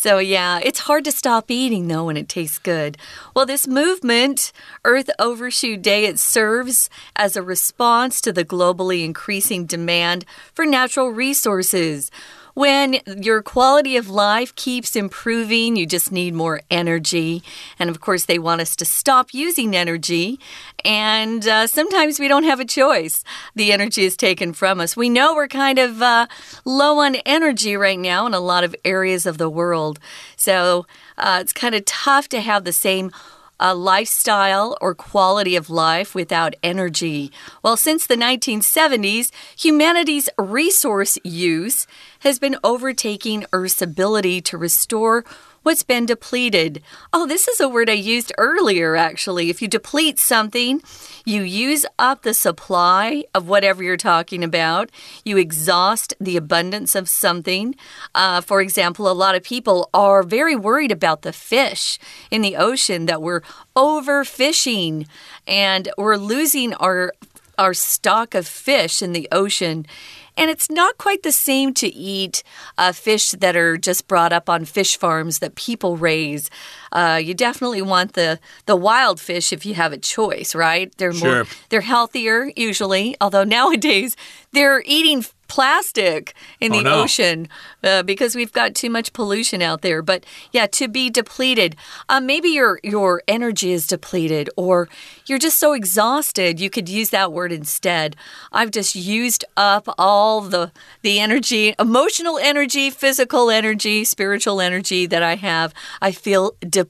So, 0.04 0.18
yeah, 0.18 0.60
it's 0.62 0.80
hard 0.80 1.06
to 1.06 1.14
stop 1.14 1.50
eating 1.50 1.88
though 1.88 2.04
when 2.08 2.18
it 2.18 2.28
tastes 2.28 2.60
good. 2.60 2.98
Well, 3.34 3.46
this 3.46 3.70
movement, 3.70 4.52
Earth 4.84 5.10
Overshoot 5.18 5.82
Day, 5.82 6.04
it 6.04 6.20
serves 6.20 6.90
as 7.16 7.38
a 7.38 7.42
response 7.42 8.20
to 8.20 8.34
the 8.34 8.44
globally 8.44 9.06
increasing 9.06 9.66
demand 9.66 10.26
for 10.54 10.66
natural 10.66 11.12
resources. 11.12 12.12
When 12.54 13.00
your 13.06 13.42
quality 13.42 13.98
of 13.98 14.10
life 14.10 14.56
keeps 14.56 14.96
improving, 14.96 15.76
you 15.76 15.86
just 15.86 16.12
need 16.12 16.34
more 16.34 16.62
energy. 16.70 17.42
And 17.80 17.90
of 17.90 18.00
course, 18.00 18.26
they 18.26 18.38
want 18.38 18.62
us 18.62 18.76
to 18.76 18.86
stop 18.86 19.34
using 19.34 19.76
energy. 19.76 20.40
And 20.86 21.48
uh, 21.48 21.68
sometimes 21.68 22.20
we 22.20 22.28
don't 22.28 22.44
have 22.44 22.60
a 22.60 22.66
choice. 22.66 23.24
The 23.56 23.72
energy 23.72 24.04
is 24.04 24.16
taken 24.16 24.54
from 24.54 24.80
us. 24.80 24.96
We 24.96 25.10
know 25.10 25.34
we're 25.34 25.48
kind 25.48 25.80
of 25.80 26.02
uh, 26.02 26.28
low 26.64 27.00
on 27.00 27.16
energy 27.26 27.76
right 27.76 28.00
now 28.00 28.28
in 28.28 28.34
a 28.34 28.40
lot 28.40 28.64
of 28.64 28.76
areas 28.86 29.26
of 29.26 29.38
the 29.38 29.50
world. 29.50 30.00
So 30.36 30.86
uh, 31.18 31.40
it's 31.42 31.54
kind 31.54 31.74
of 31.74 31.86
tough 31.86 32.30
to 32.30 32.42
have 32.42 32.66
the 32.66 32.74
same 32.74 33.12
a 33.60 33.74
lifestyle 33.74 34.78
or 34.82 34.96
quality 34.96 35.56
of 35.56 35.70
life 35.70 36.16
without 36.16 36.56
energy. 36.64 37.32
Well, 37.62 37.78
since 37.78 38.06
the 38.06 38.16
1970s, 38.16 39.32
humanity's 39.58 40.30
resource 40.38 41.18
use 41.24 41.88
has 42.20 42.40
been 42.40 42.58
overtaking 42.64 43.46
Earth's 43.54 43.82
ability 43.82 44.42
to 44.42 44.58
restore 44.58 45.24
what's 45.64 45.84
been 45.84 46.06
depleted. 46.06 46.84
Oh, 47.12 47.26
this 47.26 47.48
is 47.48 47.60
a 47.60 47.70
word 47.70 47.90
I 47.90 47.94
used 47.94 48.32
earlier, 48.38 48.96
actually. 48.96 49.50
If 49.50 49.62
you 49.62 49.68
deplete 49.68 50.20
something, 50.20 50.82
you 51.26 51.42
use 51.42 51.86
up 51.98 52.22
the 52.22 52.34
supply 52.34 53.24
of 53.34 53.48
whatever 53.48 53.82
you're 53.82 53.98
talking 53.98 54.44
about, 54.44 54.92
you 55.24 55.38
exhaust 55.38 56.14
the 56.20 56.38
abundance 56.38 56.96
of 56.96 57.10
something. 57.10 57.76
Uh, 58.14 58.42
for 58.42 58.62
example, 58.62 59.10
a 59.10 59.14
lot 59.14 59.36
of 59.36 59.44
people 59.44 59.90
are 59.94 60.22
very 60.22 60.56
worried 60.56 60.92
about 60.92 61.22
the 61.22 61.34
fish 61.34 61.98
in 62.30 62.42
the 62.42 62.56
ocean 62.56 63.06
that 63.06 63.22
we're 63.22 63.42
overfishing 63.76 65.08
and 65.48 65.90
we're 65.98 66.18
losing 66.18 66.74
our 66.76 67.14
our 67.58 67.74
stock 67.74 68.34
of 68.34 68.48
fish 68.48 69.02
in 69.02 69.14
the 69.14 69.28
ocean. 69.32 69.86
And 70.36 70.50
it's 70.50 70.70
not 70.70 70.98
quite 70.98 71.24
the 71.24 71.32
same 71.32 71.74
to 71.76 71.88
eat 71.94 72.44
uh, 72.78 72.92
fish 72.92 73.32
that 73.32 73.56
are 73.56 73.78
just 73.78 74.08
brought 74.08 74.34
up 74.34 74.50
on 74.50 74.66
fish 74.66 74.98
farms 74.98 75.40
that 75.40 75.56
people 75.56 75.98
raise. 75.98 76.50
Uh, 76.94 77.20
you 77.22 77.34
definitely 77.34 77.82
want 77.82 78.14
the 78.14 78.40
the 78.66 78.76
wild 78.76 79.20
fish 79.20 79.52
if 79.52 79.66
you 79.66 79.74
have 79.74 79.92
a 79.92 79.98
choice, 79.98 80.56
right? 80.56 80.96
They're 80.98 81.14
sure. 81.14 81.44
more 81.44 81.48
they're 81.70 81.82
healthier 81.82 82.52
usually. 82.56 83.18
Although 83.20 83.44
nowadays 83.44 84.16
they're 84.54 84.84
eating 84.86 85.26
plastic 85.54 86.34
in 86.60 86.74
oh, 86.74 86.78
the 86.78 86.84
no. 86.84 87.04
ocean 87.04 87.48
uh, 87.84 88.02
because 88.02 88.36
we've 88.36 88.52
got 88.52 88.74
too 88.74 88.90
much 88.90 89.14
pollution 89.14 89.62
out 89.62 89.82
there. 89.82 90.02
But 90.02 90.26
yeah, 90.52 90.66
to 90.68 90.88
be 90.88 91.12
depleted, 91.12 91.76
uh, 92.10 92.20
maybe 92.20 92.50
your 92.50 92.80
your 92.84 93.22
energy 93.28 93.72
is 93.72 93.86
depleted, 93.86 94.50
or 94.56 94.90
you're 95.28 95.40
just 95.40 95.60
so 95.60 95.74
exhausted. 95.74 96.60
You 96.60 96.70
could 96.70 96.90
use 96.90 97.10
that 97.12 97.32
word 97.32 97.52
instead. 97.52 98.16
I've 98.52 98.72
just 98.72 98.96
used 98.96 99.46
up 99.56 99.88
all 99.98 100.42
the 100.42 100.72
the 101.02 101.20
energy, 101.20 101.76
emotional 101.78 102.40
energy, 102.40 102.90
physical 102.90 103.52
energy, 103.52 104.04
spiritual 104.04 104.60
energy 104.60 105.06
that 105.06 105.22
I 105.22 105.36
have. 105.36 105.74
I 106.02 106.12
feel 106.12 106.56
depleted. 106.62 106.83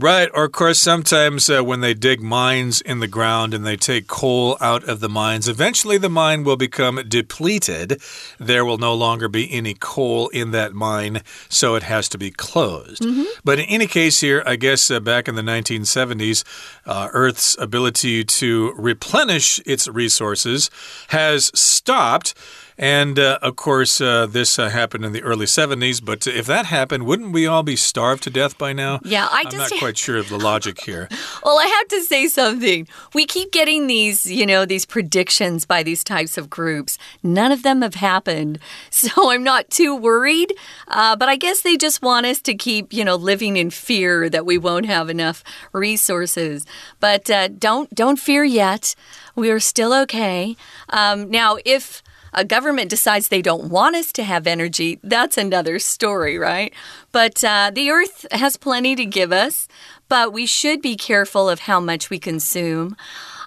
Right, 0.00 0.30
or 0.32 0.44
of 0.44 0.52
course, 0.52 0.78
sometimes 0.78 1.50
uh, 1.50 1.64
when 1.64 1.80
they 1.80 1.92
dig 1.92 2.22
mines 2.22 2.80
in 2.80 3.00
the 3.00 3.08
ground 3.08 3.52
and 3.52 3.66
they 3.66 3.76
take 3.76 4.06
coal 4.06 4.56
out 4.60 4.84
of 4.84 5.00
the 5.00 5.08
mines, 5.08 5.48
eventually 5.48 5.98
the 5.98 6.08
mine 6.08 6.44
will 6.44 6.56
become 6.56 7.02
depleted. 7.08 8.00
There 8.38 8.64
will 8.64 8.78
no 8.78 8.94
longer 8.94 9.26
be 9.26 9.52
any 9.52 9.74
coal 9.74 10.28
in 10.28 10.52
that 10.52 10.72
mine, 10.72 11.22
so 11.48 11.74
it 11.74 11.82
has 11.82 12.08
to 12.10 12.18
be 12.18 12.30
closed. 12.30 13.02
Mm 13.02 13.14
-hmm. 13.14 13.26
But 13.42 13.58
in 13.58 13.64
any 13.64 13.88
case, 13.88 14.26
here, 14.26 14.40
I 14.46 14.56
guess 14.56 14.88
uh, 14.88 15.00
back 15.00 15.26
in 15.26 15.34
the 15.34 15.42
1970s, 15.42 16.44
uh, 16.86 17.08
Earth's 17.12 17.58
ability 17.58 18.24
to 18.24 18.74
replenish 18.76 19.60
its 19.64 19.88
resources 19.88 20.70
has 21.08 21.50
stopped. 21.54 22.34
And 22.78 23.18
uh, 23.18 23.40
of 23.42 23.56
course, 23.56 24.00
uh, 24.00 24.26
this 24.26 24.56
uh, 24.58 24.68
happened 24.68 25.04
in 25.04 25.12
the 25.12 25.22
early 25.22 25.46
70s. 25.46 26.04
But 26.04 26.26
if 26.28 26.46
that 26.46 26.66
happened, 26.66 27.06
wouldn't 27.06 27.32
we 27.32 27.46
all 27.46 27.64
be 27.64 27.74
starved 27.74 28.22
to 28.24 28.30
death 28.30 28.56
by 28.56 28.72
now? 28.72 29.00
Yeah, 29.04 29.28
I 29.30 29.40
am 29.40 29.50
just 29.50 29.72
not 29.72 29.78
quite 29.80 29.98
sure 29.98 30.16
of 30.16 30.28
the 30.28 30.38
logic 30.38 30.80
here. 30.80 31.08
well, 31.44 31.58
I 31.58 31.66
have 31.66 31.88
to 31.88 32.02
say 32.04 32.28
something. 32.28 32.86
We 33.14 33.26
keep 33.26 33.50
getting 33.50 33.88
these, 33.88 34.26
you 34.26 34.46
know, 34.46 34.64
these 34.64 34.86
predictions 34.86 35.64
by 35.66 35.82
these 35.82 36.04
types 36.04 36.38
of 36.38 36.48
groups. 36.48 36.98
None 37.22 37.50
of 37.50 37.64
them 37.64 37.82
have 37.82 37.96
happened. 37.96 38.58
So 38.90 39.30
I'm 39.30 39.44
not 39.44 39.70
too 39.70 39.94
worried. 39.94 40.52
Uh, 40.88 41.14
but 41.14 41.28
I 41.28 41.36
guess 41.36 41.60
they 41.60 41.76
just 41.76 42.02
want 42.02 42.26
us 42.26 42.40
to 42.42 42.54
keep, 42.54 42.92
you 42.92 43.04
know, 43.04 43.14
living 43.14 43.56
in 43.56 43.70
fear 43.70 44.28
that 44.28 44.44
we 44.44 44.58
won't 44.58 44.86
have 44.86 45.08
enough 45.08 45.44
resources. 45.72 46.66
But 46.98 47.30
uh, 47.30 47.48
don't 47.48 47.94
don't 47.94 48.18
fear 48.18 48.44
yet. 48.44 48.96
We 49.36 49.50
are 49.50 49.60
still 49.60 49.94
okay. 49.94 50.56
Um, 50.90 51.30
now, 51.30 51.58
if 51.64 52.02
a 52.32 52.44
government 52.44 52.90
decides 52.90 53.28
they 53.28 53.42
don't 53.42 53.70
want 53.70 53.96
us 53.96 54.12
to 54.12 54.22
have 54.22 54.46
energy, 54.46 54.98
that's 55.02 55.38
another 55.38 55.78
story, 55.78 56.38
right? 56.38 56.72
But 57.12 57.42
uh, 57.44 57.70
the 57.74 57.90
earth 57.90 58.26
has 58.30 58.56
plenty 58.56 58.94
to 58.96 59.04
give 59.04 59.32
us, 59.32 59.68
but 60.08 60.32
we 60.32 60.46
should 60.46 60.82
be 60.82 60.96
careful 60.96 61.48
of 61.48 61.60
how 61.60 61.80
much 61.80 62.10
we 62.10 62.18
consume. 62.18 62.96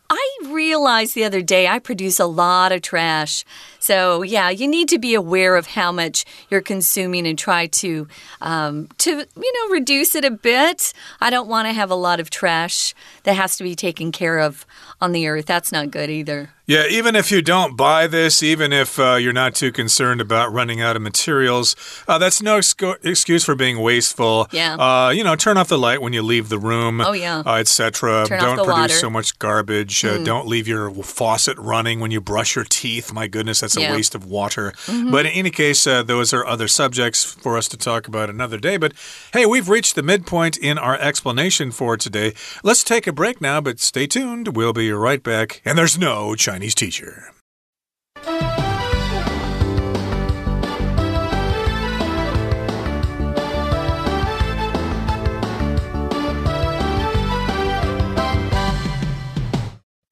I 0.09 0.37
realized 0.45 1.15
the 1.15 1.23
other 1.23 1.41
day 1.41 1.67
I 1.67 1.79
produce 1.79 2.19
a 2.19 2.25
lot 2.25 2.73
of 2.73 2.81
trash. 2.81 3.45
So 3.81 4.21
yeah, 4.21 4.49
you 4.49 4.67
need 4.67 4.87
to 4.89 4.99
be 4.99 5.13
aware 5.15 5.55
of 5.55 5.67
how 5.67 5.91
much 5.91 6.23
you're 6.49 6.61
consuming 6.61 7.27
and 7.27 7.37
try 7.37 7.65
to 7.67 8.07
um, 8.39 8.87
to 8.99 9.11
you 9.11 9.53
know 9.53 9.73
reduce 9.73 10.15
it 10.15 10.23
a 10.23 10.31
bit. 10.31 10.93
I 11.19 11.29
don't 11.29 11.49
want 11.49 11.67
to 11.67 11.73
have 11.73 11.91
a 11.91 11.95
lot 11.95 12.19
of 12.19 12.29
trash 12.29 12.93
that 13.23 13.33
has 13.35 13.57
to 13.57 13.63
be 13.63 13.75
taken 13.75 14.11
care 14.11 14.39
of 14.39 14.65
on 15.01 15.11
the 15.11 15.27
earth. 15.27 15.47
That's 15.47 15.71
not 15.71 15.91
good 15.91 16.09
either. 16.09 16.51
Yeah, 16.67 16.85
even 16.89 17.17
if 17.17 17.31
you 17.31 17.41
don't 17.41 17.75
buy 17.75 18.07
this, 18.07 18.41
even 18.41 18.71
if 18.71 18.97
uh, 18.97 19.15
you're 19.15 19.33
not 19.33 19.55
too 19.55 19.73
concerned 19.73 20.21
about 20.21 20.53
running 20.53 20.79
out 20.79 20.95
of 20.95 21.01
materials, 21.01 21.75
uh, 22.07 22.17
that's 22.17 22.41
no 22.41 22.61
excuse 23.03 23.43
for 23.43 23.55
being 23.55 23.79
wasteful. 23.79 24.47
Yeah. 24.53 24.75
Uh, 24.75 25.09
you 25.09 25.21
know, 25.21 25.35
turn 25.35 25.57
off 25.57 25.67
the 25.67 25.77
light 25.77 26.01
when 26.01 26.13
you 26.13 26.21
leave 26.21 26.47
the 26.47 26.59
room. 26.59 27.01
Oh 27.01 27.11
yeah. 27.11 27.43
Uh, 27.45 27.55
Etc. 27.55 28.25
Don't 28.29 28.55
produce 28.55 28.67
water. 28.67 28.93
so 28.93 29.09
much 29.09 29.37
garbage. 29.37 30.01
Mm. 30.01 30.23
Don't 30.23 30.47
leave 30.47 30.65
your 30.65 30.91
faucet 30.91 31.57
running 31.57 31.99
when 31.99 32.11
you 32.11 32.21
brush 32.21 32.55
your 32.55 32.63
teeth. 32.63 33.11
My 33.11 33.27
goodness, 33.27 33.59
that's 33.59 33.70
a 33.77 33.81
yeah. 33.81 33.95
waste 33.95 34.15
of 34.15 34.25
water. 34.25 34.73
Mm 34.87 35.03
-hmm. 35.03 35.11
But 35.11 35.25
in 35.25 35.31
any 35.31 35.49
case, 35.49 35.89
uh, 35.89 36.03
those 36.05 36.35
are 36.35 36.45
other 36.45 36.67
subjects 36.67 37.35
for 37.41 37.57
us 37.57 37.67
to 37.67 37.77
talk 37.77 38.07
about 38.07 38.29
another 38.29 38.59
day. 38.59 38.77
But 38.77 38.93
hey, 39.33 39.45
we've 39.45 39.71
reached 39.71 39.95
the 39.95 40.03
midpoint 40.03 40.57
in 40.57 40.77
our 40.77 40.97
explanation 40.99 41.71
for 41.71 41.97
today. 41.97 42.33
Let's 42.63 42.83
take 42.83 43.09
a 43.09 43.13
break 43.13 43.41
now, 43.41 43.61
but 43.61 43.79
stay 43.79 44.07
tuned. 44.07 44.55
We'll 44.55 44.73
be 44.73 44.91
right 44.91 45.23
back. 45.23 45.61
And 45.65 45.77
there's 45.77 45.97
no 45.97 46.35
Chinese 46.35 46.75
teacher. 46.75 47.33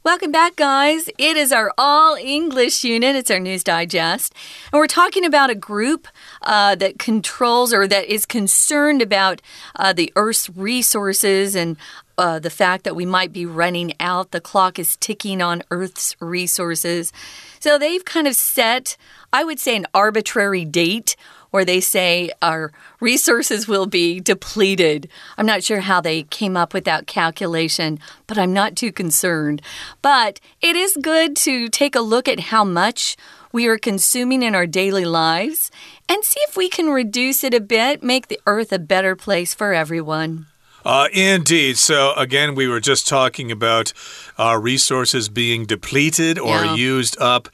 Welcome 0.10 0.32
back, 0.32 0.56
guys. 0.56 1.08
It 1.20 1.38
is 1.38 1.51
our 1.51 1.72
all 1.78 2.16
English 2.16 2.84
unit. 2.84 3.16
It's 3.16 3.30
our 3.30 3.39
news 3.39 3.63
digest. 3.63 4.34
And 4.74 4.80
we're 4.80 4.88
talking 4.88 5.24
about 5.24 5.51
a 5.51 5.56
group 5.56 6.08
uh, 6.42 6.74
that 6.78 6.98
controls 6.98 7.72
or 7.72 7.88
that 7.88 8.06
is 8.06 8.25
concerned 8.25 9.04
about 9.04 9.39
uh, 9.75 9.94
the 9.94 10.12
Earth's 10.16 10.50
resources 10.50 11.54
and 11.54 11.78
uh, 12.18 12.39
the 12.39 12.50
fact 12.50 12.86
that 12.86 12.96
we 12.96 13.06
might 13.06 13.32
be 13.32 13.46
running 13.46 13.94
out. 14.00 14.32
The 14.32 14.42
clock 14.42 14.80
is 14.80 14.98
ticking 14.98 15.44
on 15.44 15.62
Earth's 15.70 16.16
resources. 16.20 17.13
So 17.60 17.78
they've 17.78 18.04
kind 18.04 18.25
of 18.25 18.34
set, 18.34 18.98
I 19.32 19.44
would 19.44 19.60
say, 19.60 19.75
an 19.75 19.86
arbitrary 19.94 20.66
date 20.66 21.16
where 21.51 21.65
they 21.65 21.79
say 21.79 22.32
our 22.41 22.72
resources 23.00 23.68
will 23.68 23.86
be 23.86 24.20
depleted. 24.20 25.10
I'm 25.38 25.46
not 25.46 25.63
sure 25.63 25.79
how 25.82 26.01
they 26.01 26.24
came 26.24 26.56
up 26.56 26.74
with 26.74 26.84
that 26.86 27.08
calculation, 27.08 28.00
but 28.27 28.38
I'm 28.38 28.53
not 28.53 28.75
too 28.75 28.91
concerned. 28.91 29.62
But 30.01 30.39
it 30.62 30.75
is 30.75 30.98
good 31.01 31.36
to 31.38 31.68
take 31.70 31.96
a 31.96 32.01
look 32.01 32.27
at 32.27 32.39
how 32.39 32.63
much 32.63 33.18
we 33.51 33.68
are 33.68 33.77
consuming 33.77 34.44
in 34.44 34.53
our 34.53 34.68
daily 34.68 35.06
lives 35.06 35.72
and 36.08 36.24
see 36.24 36.39
if 36.48 36.56
we 36.56 36.70
can 36.70 36.89
reduce 36.89 37.44
it 37.44 37.53
a 37.53 37.60
bit, 37.60 38.03
make 38.03 38.27
the 38.27 38.39
earth 38.46 38.72
a 38.72 38.79
better 38.79 39.15
place 39.15 39.53
for 39.53 39.74
everyone. 39.74 40.46
Uh, 40.86 41.08
indeed. 41.12 41.77
So, 41.77 42.13
again, 42.13 42.56
we 42.56 42.68
were 42.68 42.79
just 42.79 43.08
talking 43.08 43.51
about 43.51 43.91
our 44.38 44.60
resources 44.62 45.27
being 45.27 45.65
depleted 45.65 46.39
or 46.39 46.63
Yeah. 46.63 46.75
used 46.75 47.20
up. 47.20 47.50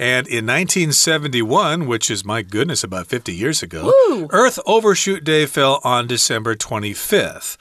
And 0.00 0.26
in 0.26 0.46
1971, 0.46 1.86
which 1.86 2.10
is, 2.10 2.24
my 2.24 2.40
goodness, 2.40 2.82
about 2.82 3.06
50 3.06 3.34
years 3.34 3.62
ago, 3.62 3.92
Woo. 4.08 4.28
Earth 4.30 4.58
Overshoot 4.64 5.24
Day 5.24 5.44
fell 5.44 5.78
on 5.84 6.06
December 6.06 6.56
25th. 6.56 7.58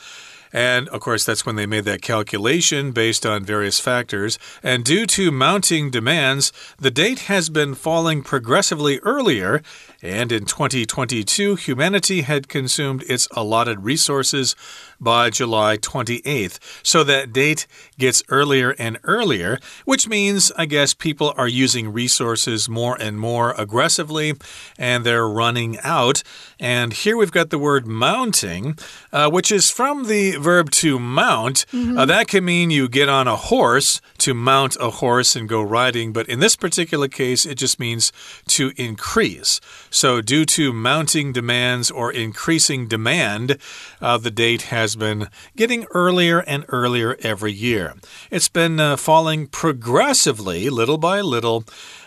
And 0.53 0.87
of 0.89 1.01
course, 1.01 1.25
that's 1.25 1.45
when 1.45 1.57
they 1.57 1.65
made 1.65 1.83
that 1.83 2.01
calculation 2.01 2.91
based 2.91 3.25
on 3.25 3.43
various 3.43 3.81
factors. 3.81 4.39
And 4.63 4.85
due 4.85 5.05
to 5.07 5.31
mounting 5.31 5.91
demands, 5.91 6.51
the 6.77 6.89
date 6.89 7.19
has 7.27 7.49
been 7.49 7.75
falling 7.75 8.23
progressively 8.23 8.99
earlier. 8.99 9.61
And 10.01 10.31
in 10.31 10.45
2022, 10.45 11.55
humanity 11.55 12.21
had 12.21 12.47
consumed 12.47 13.03
its 13.03 13.27
allotted 13.31 13.83
resources 13.83 14.55
by 14.99 15.29
July 15.29 15.77
28th. 15.77 16.59
So 16.83 17.03
that 17.03 17.33
date 17.33 17.67
gets 17.97 18.23
earlier 18.29 18.71
and 18.77 18.99
earlier, 19.03 19.59
which 19.85 20.07
means, 20.07 20.51
I 20.57 20.65
guess, 20.65 20.93
people 20.93 21.33
are 21.37 21.47
using 21.47 21.91
resources 21.91 22.69
more 22.69 22.95
and 22.99 23.19
more 23.19 23.53
aggressively 23.57 24.33
and 24.77 25.05
they're 25.05 25.27
running 25.27 25.77
out. 25.83 26.23
And 26.59 26.93
here 26.93 27.17
we've 27.17 27.31
got 27.31 27.49
the 27.49 27.59
word 27.59 27.87
mounting, 27.87 28.77
uh, 29.11 29.29
which 29.29 29.51
is 29.51 29.71
from 29.71 30.07
the 30.07 30.35
verb 30.37 30.71
to 30.71 30.99
mount. 30.99 31.65
Uh, 31.73 32.05
that 32.05 32.27
can 32.27 32.45
mean 32.45 32.69
you 32.69 32.89
get 32.89 33.09
on 33.09 33.27
a 33.27 33.35
horse 33.35 34.01
to 34.19 34.33
mount 34.33 34.75
a 34.79 34.89
horse 34.89 35.35
and 35.35 35.47
go 35.47 35.61
riding, 35.61 36.11
but 36.13 36.27
in 36.27 36.39
this 36.39 36.55
particular 36.55 37.07
case, 37.07 37.45
it 37.45 37.55
just 37.55 37.79
means 37.79 38.11
to 38.47 38.71
increase. 38.77 39.59
So, 39.89 40.21
due 40.21 40.45
to 40.45 40.73
mounting 40.73 41.31
demands 41.31 41.89
or 41.89 42.11
increasing 42.11 42.87
demand, 42.87 43.57
uh, 44.01 44.17
the 44.17 44.31
date 44.31 44.63
has 44.63 44.88
been 44.95 45.29
getting 45.55 45.85
earlier 45.91 46.39
and 46.39 46.65
earlier 46.69 47.17
every 47.21 47.51
year. 47.51 47.95
It's 48.31 48.49
been 48.49 48.79
uh, 48.79 48.97
falling 48.97 49.47
progressively, 49.47 50.69
little 50.69 50.97
by 50.97 51.21
little 51.21 51.65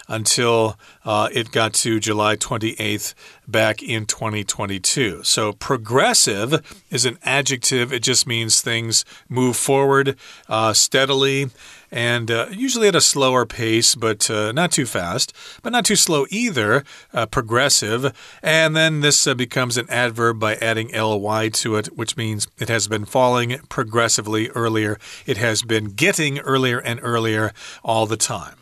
until 0.08 0.78
uh, 1.04 1.28
it 1.32 1.50
got 1.52 1.72
to 1.72 1.98
July 1.98 2.36
28th 2.36 3.14
back 3.48 3.82
in 3.82 4.06
2022. 4.06 5.22
So, 5.24 5.52
progressive 5.52 6.82
is 6.90 7.04
an 7.04 7.18
adjective, 7.22 7.92
it 7.92 8.02
just 8.02 8.26
means 8.26 8.60
things 8.60 9.04
move 9.28 9.56
forward 9.56 10.16
uh, 10.48 10.72
steadily. 10.72 11.50
And 11.92 12.30
uh, 12.30 12.46
usually 12.50 12.88
at 12.88 12.94
a 12.94 13.02
slower 13.02 13.44
pace, 13.44 13.94
but 13.94 14.30
uh, 14.30 14.50
not 14.52 14.72
too 14.72 14.86
fast, 14.86 15.34
but 15.62 15.72
not 15.72 15.84
too 15.84 15.94
slow 15.94 16.24
either. 16.30 16.84
Uh, 17.12 17.26
progressive. 17.26 18.16
And 18.42 18.74
then 18.74 19.00
this 19.00 19.26
uh, 19.26 19.34
becomes 19.34 19.76
an 19.76 19.86
adverb 19.90 20.40
by 20.40 20.54
adding 20.56 20.90
ly 20.92 21.50
to 21.50 21.76
it, 21.76 21.88
which 21.88 22.16
means 22.16 22.48
it 22.58 22.70
has 22.70 22.88
been 22.88 23.04
falling 23.04 23.58
progressively 23.68 24.48
earlier. 24.50 24.98
It 25.26 25.36
has 25.36 25.62
been 25.62 25.90
getting 25.90 26.38
earlier 26.38 26.78
and 26.78 26.98
earlier 27.02 27.52
all 27.84 28.06
the 28.06 28.16
time. 28.16 28.56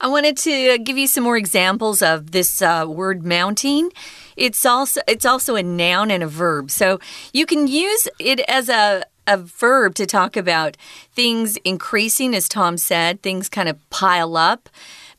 I 0.00 0.08
wanted 0.08 0.36
to 0.38 0.78
give 0.78 0.98
you 0.98 1.06
some 1.06 1.24
more 1.24 1.38
examples 1.38 2.02
of 2.02 2.32
this 2.32 2.60
uh, 2.60 2.84
word 2.86 3.24
mounting. 3.24 3.90
It's 4.36 4.66
also 4.66 5.00
it's 5.08 5.24
also 5.24 5.56
a 5.56 5.62
noun 5.62 6.10
and 6.10 6.22
a 6.22 6.26
verb. 6.26 6.70
So 6.70 6.98
you 7.32 7.46
can 7.46 7.66
use 7.66 8.08
it 8.18 8.40
as 8.40 8.68
a 8.68 9.04
a 9.26 9.36
verb 9.36 9.94
to 9.96 10.06
talk 10.06 10.36
about 10.36 10.76
things 11.12 11.56
increasing, 11.58 12.34
as 12.34 12.48
Tom 12.48 12.76
said, 12.76 13.22
things 13.22 13.48
kind 13.48 13.68
of 13.68 13.78
pile 13.90 14.36
up. 14.36 14.68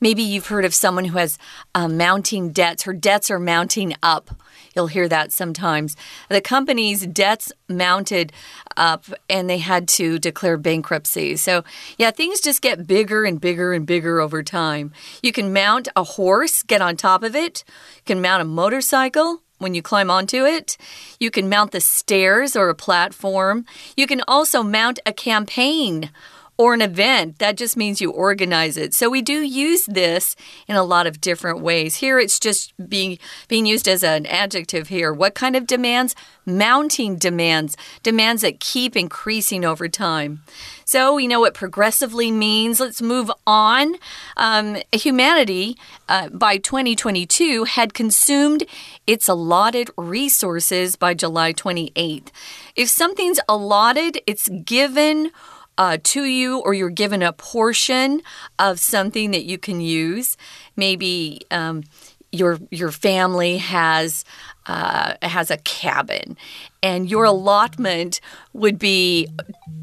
Maybe 0.00 0.22
you've 0.22 0.48
heard 0.48 0.64
of 0.64 0.74
someone 0.74 1.06
who 1.06 1.18
has 1.18 1.38
uh, 1.74 1.88
mounting 1.88 2.52
debts. 2.52 2.82
Her 2.82 2.92
debts 2.92 3.30
are 3.30 3.38
mounting 3.38 3.94
up. 4.02 4.30
You'll 4.74 4.88
hear 4.88 5.08
that 5.08 5.32
sometimes. 5.32 5.96
The 6.28 6.42
company's 6.42 7.06
debts 7.06 7.50
mounted 7.66 8.32
up 8.76 9.06
and 9.28 9.48
they 9.48 9.58
had 9.58 9.88
to 9.88 10.18
declare 10.18 10.58
bankruptcy. 10.58 11.36
So, 11.36 11.64
yeah, 11.96 12.10
things 12.10 12.42
just 12.42 12.60
get 12.60 12.86
bigger 12.86 13.24
and 13.24 13.40
bigger 13.40 13.72
and 13.72 13.86
bigger 13.86 14.20
over 14.20 14.42
time. 14.42 14.92
You 15.22 15.32
can 15.32 15.52
mount 15.52 15.88
a 15.96 16.04
horse, 16.04 16.62
get 16.62 16.82
on 16.82 16.96
top 16.96 17.22
of 17.22 17.34
it. 17.34 17.64
You 17.96 18.02
can 18.04 18.20
mount 18.20 18.42
a 18.42 18.44
motorcycle 18.44 19.40
when 19.58 19.74
you 19.74 19.82
climb 19.82 20.10
onto 20.10 20.44
it. 20.44 20.76
You 21.18 21.30
can 21.30 21.48
mount 21.48 21.72
the 21.72 21.80
stairs 21.80 22.56
or 22.56 22.68
a 22.68 22.74
platform. 22.74 23.64
You 23.96 24.06
can 24.06 24.22
also 24.28 24.62
mount 24.62 24.98
a 25.06 25.12
campaign 25.12 26.10
or 26.58 26.74
an 26.74 26.82
event. 26.82 27.38
That 27.38 27.56
just 27.56 27.76
means 27.76 28.00
you 28.00 28.10
organize 28.10 28.76
it. 28.76 28.94
So 28.94 29.10
we 29.10 29.22
do 29.22 29.42
use 29.42 29.86
this 29.86 30.36
in 30.66 30.76
a 30.76 30.84
lot 30.84 31.06
of 31.06 31.20
different 31.20 31.60
ways. 31.60 31.96
Here 31.96 32.18
it's 32.18 32.38
just 32.38 32.72
being 32.88 33.18
being 33.48 33.66
used 33.66 33.88
as 33.88 34.02
an 34.02 34.26
adjective 34.26 34.88
here. 34.88 35.12
What 35.12 35.34
kind 35.34 35.56
of 35.56 35.66
demands? 35.66 36.14
Mounting 36.48 37.16
demands, 37.16 37.76
demands 38.04 38.42
that 38.42 38.60
keep 38.60 38.96
increasing 38.96 39.64
over 39.64 39.88
time. 39.88 40.44
So 40.84 41.16
we 41.16 41.26
know 41.26 41.40
what 41.40 41.54
progressively 41.54 42.30
means. 42.30 42.78
Let's 42.78 43.02
move 43.02 43.32
on. 43.44 43.96
Um, 44.36 44.76
humanity 44.92 45.76
uh, 46.08 46.28
by 46.28 46.58
2022 46.58 47.64
had 47.64 47.92
consumed 47.92 48.62
its 49.08 49.28
allotted 49.28 49.90
resources 49.98 50.94
by 50.94 51.14
July 51.14 51.52
28th. 51.52 52.28
If 52.76 52.88
something's 52.88 53.40
allotted, 53.48 54.20
it's 54.28 54.48
given 54.48 55.32
uh, 55.78 55.98
to 56.02 56.24
you, 56.24 56.58
or 56.60 56.74
you're 56.74 56.90
given 56.90 57.22
a 57.22 57.32
portion 57.32 58.22
of 58.58 58.78
something 58.78 59.30
that 59.32 59.44
you 59.44 59.58
can 59.58 59.80
use. 59.80 60.36
Maybe 60.76 61.42
um, 61.50 61.84
your 62.32 62.58
your 62.70 62.90
family 62.92 63.58
has 63.58 64.24
uh, 64.66 65.14
has 65.22 65.50
a 65.50 65.58
cabin, 65.58 66.36
and 66.82 67.08
your 67.10 67.24
allotment 67.24 68.20
would 68.52 68.78
be 68.78 69.28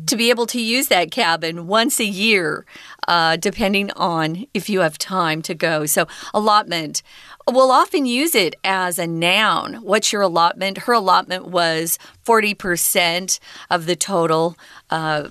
to 0.07 0.15
be 0.15 0.29
able 0.29 0.45
to 0.47 0.61
use 0.61 0.87
that 0.87 1.11
cabin 1.11 1.67
once 1.67 1.99
a 1.99 2.05
year, 2.05 2.65
uh, 3.07 3.37
depending 3.37 3.91
on 3.91 4.45
if 4.53 4.69
you 4.69 4.81
have 4.81 4.97
time 4.97 5.41
to 5.43 5.53
go. 5.53 5.85
So 5.85 6.07
allotment. 6.33 7.01
We'll 7.45 7.71
often 7.71 8.05
use 8.05 8.35
it 8.35 8.55
as 8.63 8.97
a 8.97 9.05
noun. 9.05 9.75
What's 9.81 10.13
your 10.13 10.21
allotment? 10.21 10.77
Her 10.77 10.93
allotment 10.93 11.47
was 11.47 11.99
40% 12.25 13.37
of 13.69 13.85
the 13.85 13.97
total 13.97 14.57
uh, 14.89 15.27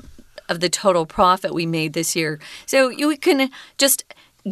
of 0.53 0.61
the 0.61 0.69
total 0.69 1.07
profit 1.07 1.53
we 1.53 1.67
made 1.67 1.95
this 1.95 2.15
year. 2.15 2.39
So 2.67 2.89
you 2.89 3.17
can 3.17 3.51
just 3.79 4.05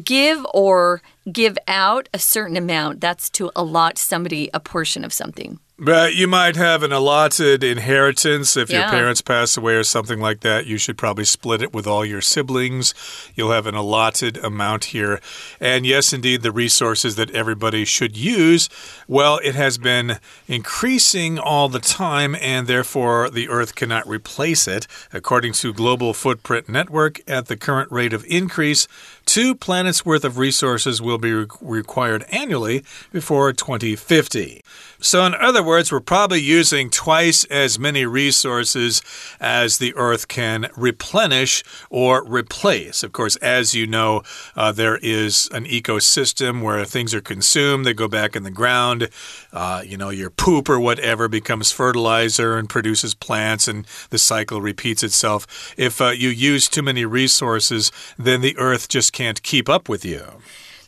give 0.05 0.45
or 0.53 1.03
give 1.31 1.57
out 1.69 2.09
a 2.13 2.19
certain 2.19 2.57
amount. 2.57 3.01
That's 3.01 3.31
to 3.31 3.53
allot 3.55 3.99
somebody 3.99 4.51
a 4.53 4.59
portion 4.59 5.05
of 5.05 5.13
something. 5.13 5.61
But 5.83 6.15
you 6.15 6.29
might 6.29 6.57
have 6.57 6.83
an 6.83 6.93
allotted 6.93 7.65
inheritance 7.65 8.55
if 8.55 8.69
your 8.69 8.83
parents 8.83 9.23
pass 9.23 9.57
away 9.57 9.77
or 9.77 9.83
something 9.83 10.21
like 10.21 10.41
that. 10.41 10.67
You 10.67 10.77
should 10.77 10.99
probably 10.99 11.25
split 11.25 11.63
it 11.63 11.73
with 11.73 11.87
all 11.87 12.05
your 12.05 12.21
siblings. 12.21 12.93
You'll 13.35 13.53
have 13.53 13.67
an 13.67 13.75
allotted 13.75 14.37
amount 14.45 14.87
here. 14.87 15.23
And 15.59 15.87
yes, 15.87 16.13
indeed, 16.13 16.43
the 16.43 16.53
resources 16.53 17.17
that 17.17 17.31
everybody 17.31 17.87
should 17.87 18.15
use, 18.15 18.69
well, 19.09 19.41
it 19.43 19.55
has 19.55 19.79
been 19.79 20.19
increasing 20.47 21.39
all 21.39 21.71
the 21.71 21.81
time, 21.81 22.37
and 22.43 22.67
therefore 22.67 23.31
the 23.31 23.49
Earth 23.49 23.75
cannot 23.75 24.07
replace 24.07 24.69
it. 24.69 24.87
According 25.15 25.55
to 25.55 25.73
Global 25.73 26.13
Footprint 26.13 26.69
Network, 26.69 27.23
at 27.27 27.47
the 27.47 27.57
current 27.57 27.91
rate 27.91 28.13
of 28.13 28.27
increase, 28.27 28.87
two 29.25 29.55
planets 29.55 30.05
worth 30.05 30.27
of 30.27 30.37
resources 30.37 31.01
will 31.01 31.17
be 31.17 31.33
re 31.33 31.47
required 31.63 32.27
annually 32.31 32.85
before 33.13 33.55
2050. 33.55 34.63
So, 35.03 35.25
in 35.25 35.35
other 35.35 35.63
words, 35.63 35.70
we're 35.71 36.01
probably 36.01 36.41
using 36.41 36.91
twice 36.91 37.45
as 37.45 37.79
many 37.79 38.05
resources 38.05 39.03
as 39.41 39.79
the 39.79 39.95
Earth 39.95 40.27
can 40.27 40.69
replenish 40.77 41.63
or 41.91 42.25
replace. 42.25 43.03
Of 43.03 43.13
course, 43.13 43.37
as 43.37 43.75
you 43.75 43.87
know, 43.87 44.23
uh, 44.57 44.73
there 44.73 44.97
is 44.97 45.49
an 45.53 45.65
ecosystem 45.67 46.61
where 46.61 46.85
things 46.85 47.15
are 47.15 47.21
consumed, 47.21 47.87
they 47.87 47.95
go 47.95 48.09
back 48.09 48.35
in 48.35 48.43
the 48.43 48.51
ground. 48.51 49.09
Uh, 49.53 49.83
you 49.87 49.97
know, 49.97 50.11
your 50.11 50.31
poop 50.31 50.69
or 50.69 50.81
whatever 50.81 51.29
becomes 51.29 51.71
fertilizer 51.71 52.59
and 52.59 52.69
produces 52.69 53.15
plants, 53.15 53.69
and 53.69 53.87
the 54.11 54.19
cycle 54.19 54.61
repeats 54.61 55.03
itself. 55.03 55.75
If 55.77 56.01
uh, 56.01 56.09
you 56.09 56.31
use 56.31 56.69
too 56.69 56.83
many 56.83 57.05
resources, 57.05 57.93
then 58.19 58.41
the 58.41 58.59
Earth 58.59 58.89
just 58.89 59.13
can't 59.13 59.43
keep 59.43 59.69
up 59.69 59.89
with 59.89 60.05
you. 60.05 60.25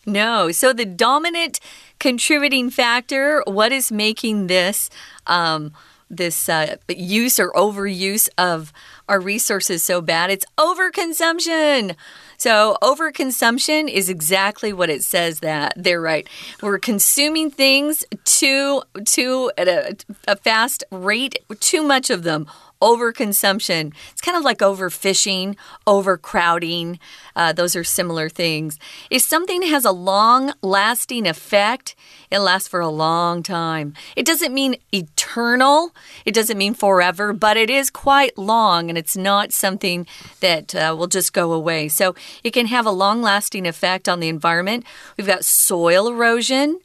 No. 0.05 0.51
So 0.51 0.73
the 0.73 0.85
dominant 0.85 1.61
contributing 2.03 2.69
factor, 2.69 3.45
what 3.47 3.71
is 3.71 3.93
making 3.93 4.49
this 4.49 4.91
um, 5.29 5.73
this 6.11 6.49
uh, 6.49 6.77
use 6.89 7.39
or 7.39 7.53
overuse 7.53 8.29
of 8.37 8.73
our 9.09 9.21
resources 9.21 9.85
so 9.85 10.01
bad? 10.01 10.29
It's 10.29 10.45
overconsumption. 10.59 11.95
So, 12.39 12.77
overconsumption 12.83 13.89
is 13.89 14.09
exactly 14.09 14.73
what 14.73 14.91
it 14.91 15.05
says 15.05 15.39
that 15.41 15.75
they're 15.77 16.01
right. 16.01 16.29
We're 16.61 16.81
consuming 16.81 17.53
things 17.53 18.05
too, 18.25 18.83
too 19.05 19.53
at 19.57 19.69
a, 19.69 19.97
a 20.27 20.35
fast 20.35 20.83
rate, 20.91 21.37
too 21.61 21.85
much 21.85 22.11
of 22.11 22.25
them 22.25 22.49
overconsumption. 22.83 23.95
It's 24.11 24.21
kind 24.21 24.37
of 24.37 24.43
like 24.43 24.59
overfishing, 24.59 25.57
overcrowding. 25.87 26.99
Uh, 27.35 27.53
those 27.53 27.75
are 27.77 27.85
similar 27.85 28.29
things. 28.29 28.79
If 29.09 29.23
something 29.23 29.63
has 29.63 29.85
a 29.85 29.93
long 29.93 30.53
lasting 30.61 31.27
effect, 31.27 31.95
it 32.31 32.41
lasts 32.41 32.69
for 32.69 32.81
a 32.81 32.89
long 32.89 33.43
time. 33.43 33.95
It 34.17 34.27
doesn't 34.27 34.53
mean 34.53 34.77
eternal, 34.93 35.95
it 36.27 36.35
doesn't 36.35 36.59
mean 36.59 36.75
forever, 36.75 37.33
but 37.33 37.57
it 37.57 37.71
is 37.71 37.89
quite 37.89 38.37
long 38.37 38.89
and 38.89 38.99
it's 38.99 39.17
not 39.17 39.53
something 39.53 40.07
that 40.41 40.75
uh, 40.75 40.95
will 40.99 41.07
just 41.07 41.33
go 41.33 41.53
away. 41.53 41.89
So 41.89 42.15
it 42.43 42.51
can 42.51 42.67
have 42.67 42.85
a 42.85 42.91
long 42.91 43.23
lasting 43.23 43.67
effect 43.67 44.09
on 44.09 44.21
the 44.21 44.29
environment. 44.29 44.85
We've 45.17 45.27
got 45.27 45.45
soil 45.45 46.09
erosion. 46.09 46.81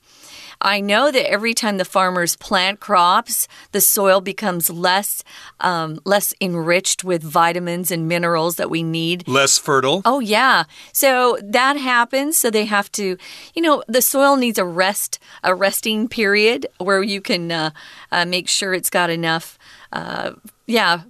I 0.61 0.79
know 0.79 1.11
that 1.11 1.29
every 1.29 1.53
time 1.53 1.77
the 1.77 1.85
farmers 1.85 2.35
plant 2.35 2.79
crops, 2.79 3.47
the 3.71 3.81
soil 3.81 4.21
becomes 4.21 4.69
less 4.69 5.23
um, 5.59 5.99
less 6.05 6.33
enriched 6.41 7.03
with 7.03 7.23
vitamins 7.23 7.91
and 7.91 8.07
minerals 8.07 8.55
that 8.57 8.69
we 8.69 8.83
need. 8.83 9.27
Less 9.27 9.57
fertile. 9.57 10.01
Oh 10.05 10.19
yeah. 10.19 10.63
So 10.93 11.37
that 11.43 11.77
happens. 11.77 12.37
So 12.37 12.49
they 12.49 12.65
have 12.65 12.91
to, 12.93 13.17
you 13.53 13.61
know, 13.61 13.83
the 13.87 14.01
soil 14.01 14.35
needs 14.35 14.57
a 14.57 14.65
rest, 14.65 15.19
a 15.43 15.53
resting 15.53 16.07
period 16.07 16.67
where 16.77 17.03
you 17.03 17.21
can 17.21 17.51
uh, 17.51 17.71
uh, 18.11 18.25
make 18.25 18.47
sure 18.47 18.73
it's 18.73 18.89
got 18.89 19.09
enough. 19.09 19.57
Uh, 19.91 20.33
yeah, 20.65 21.03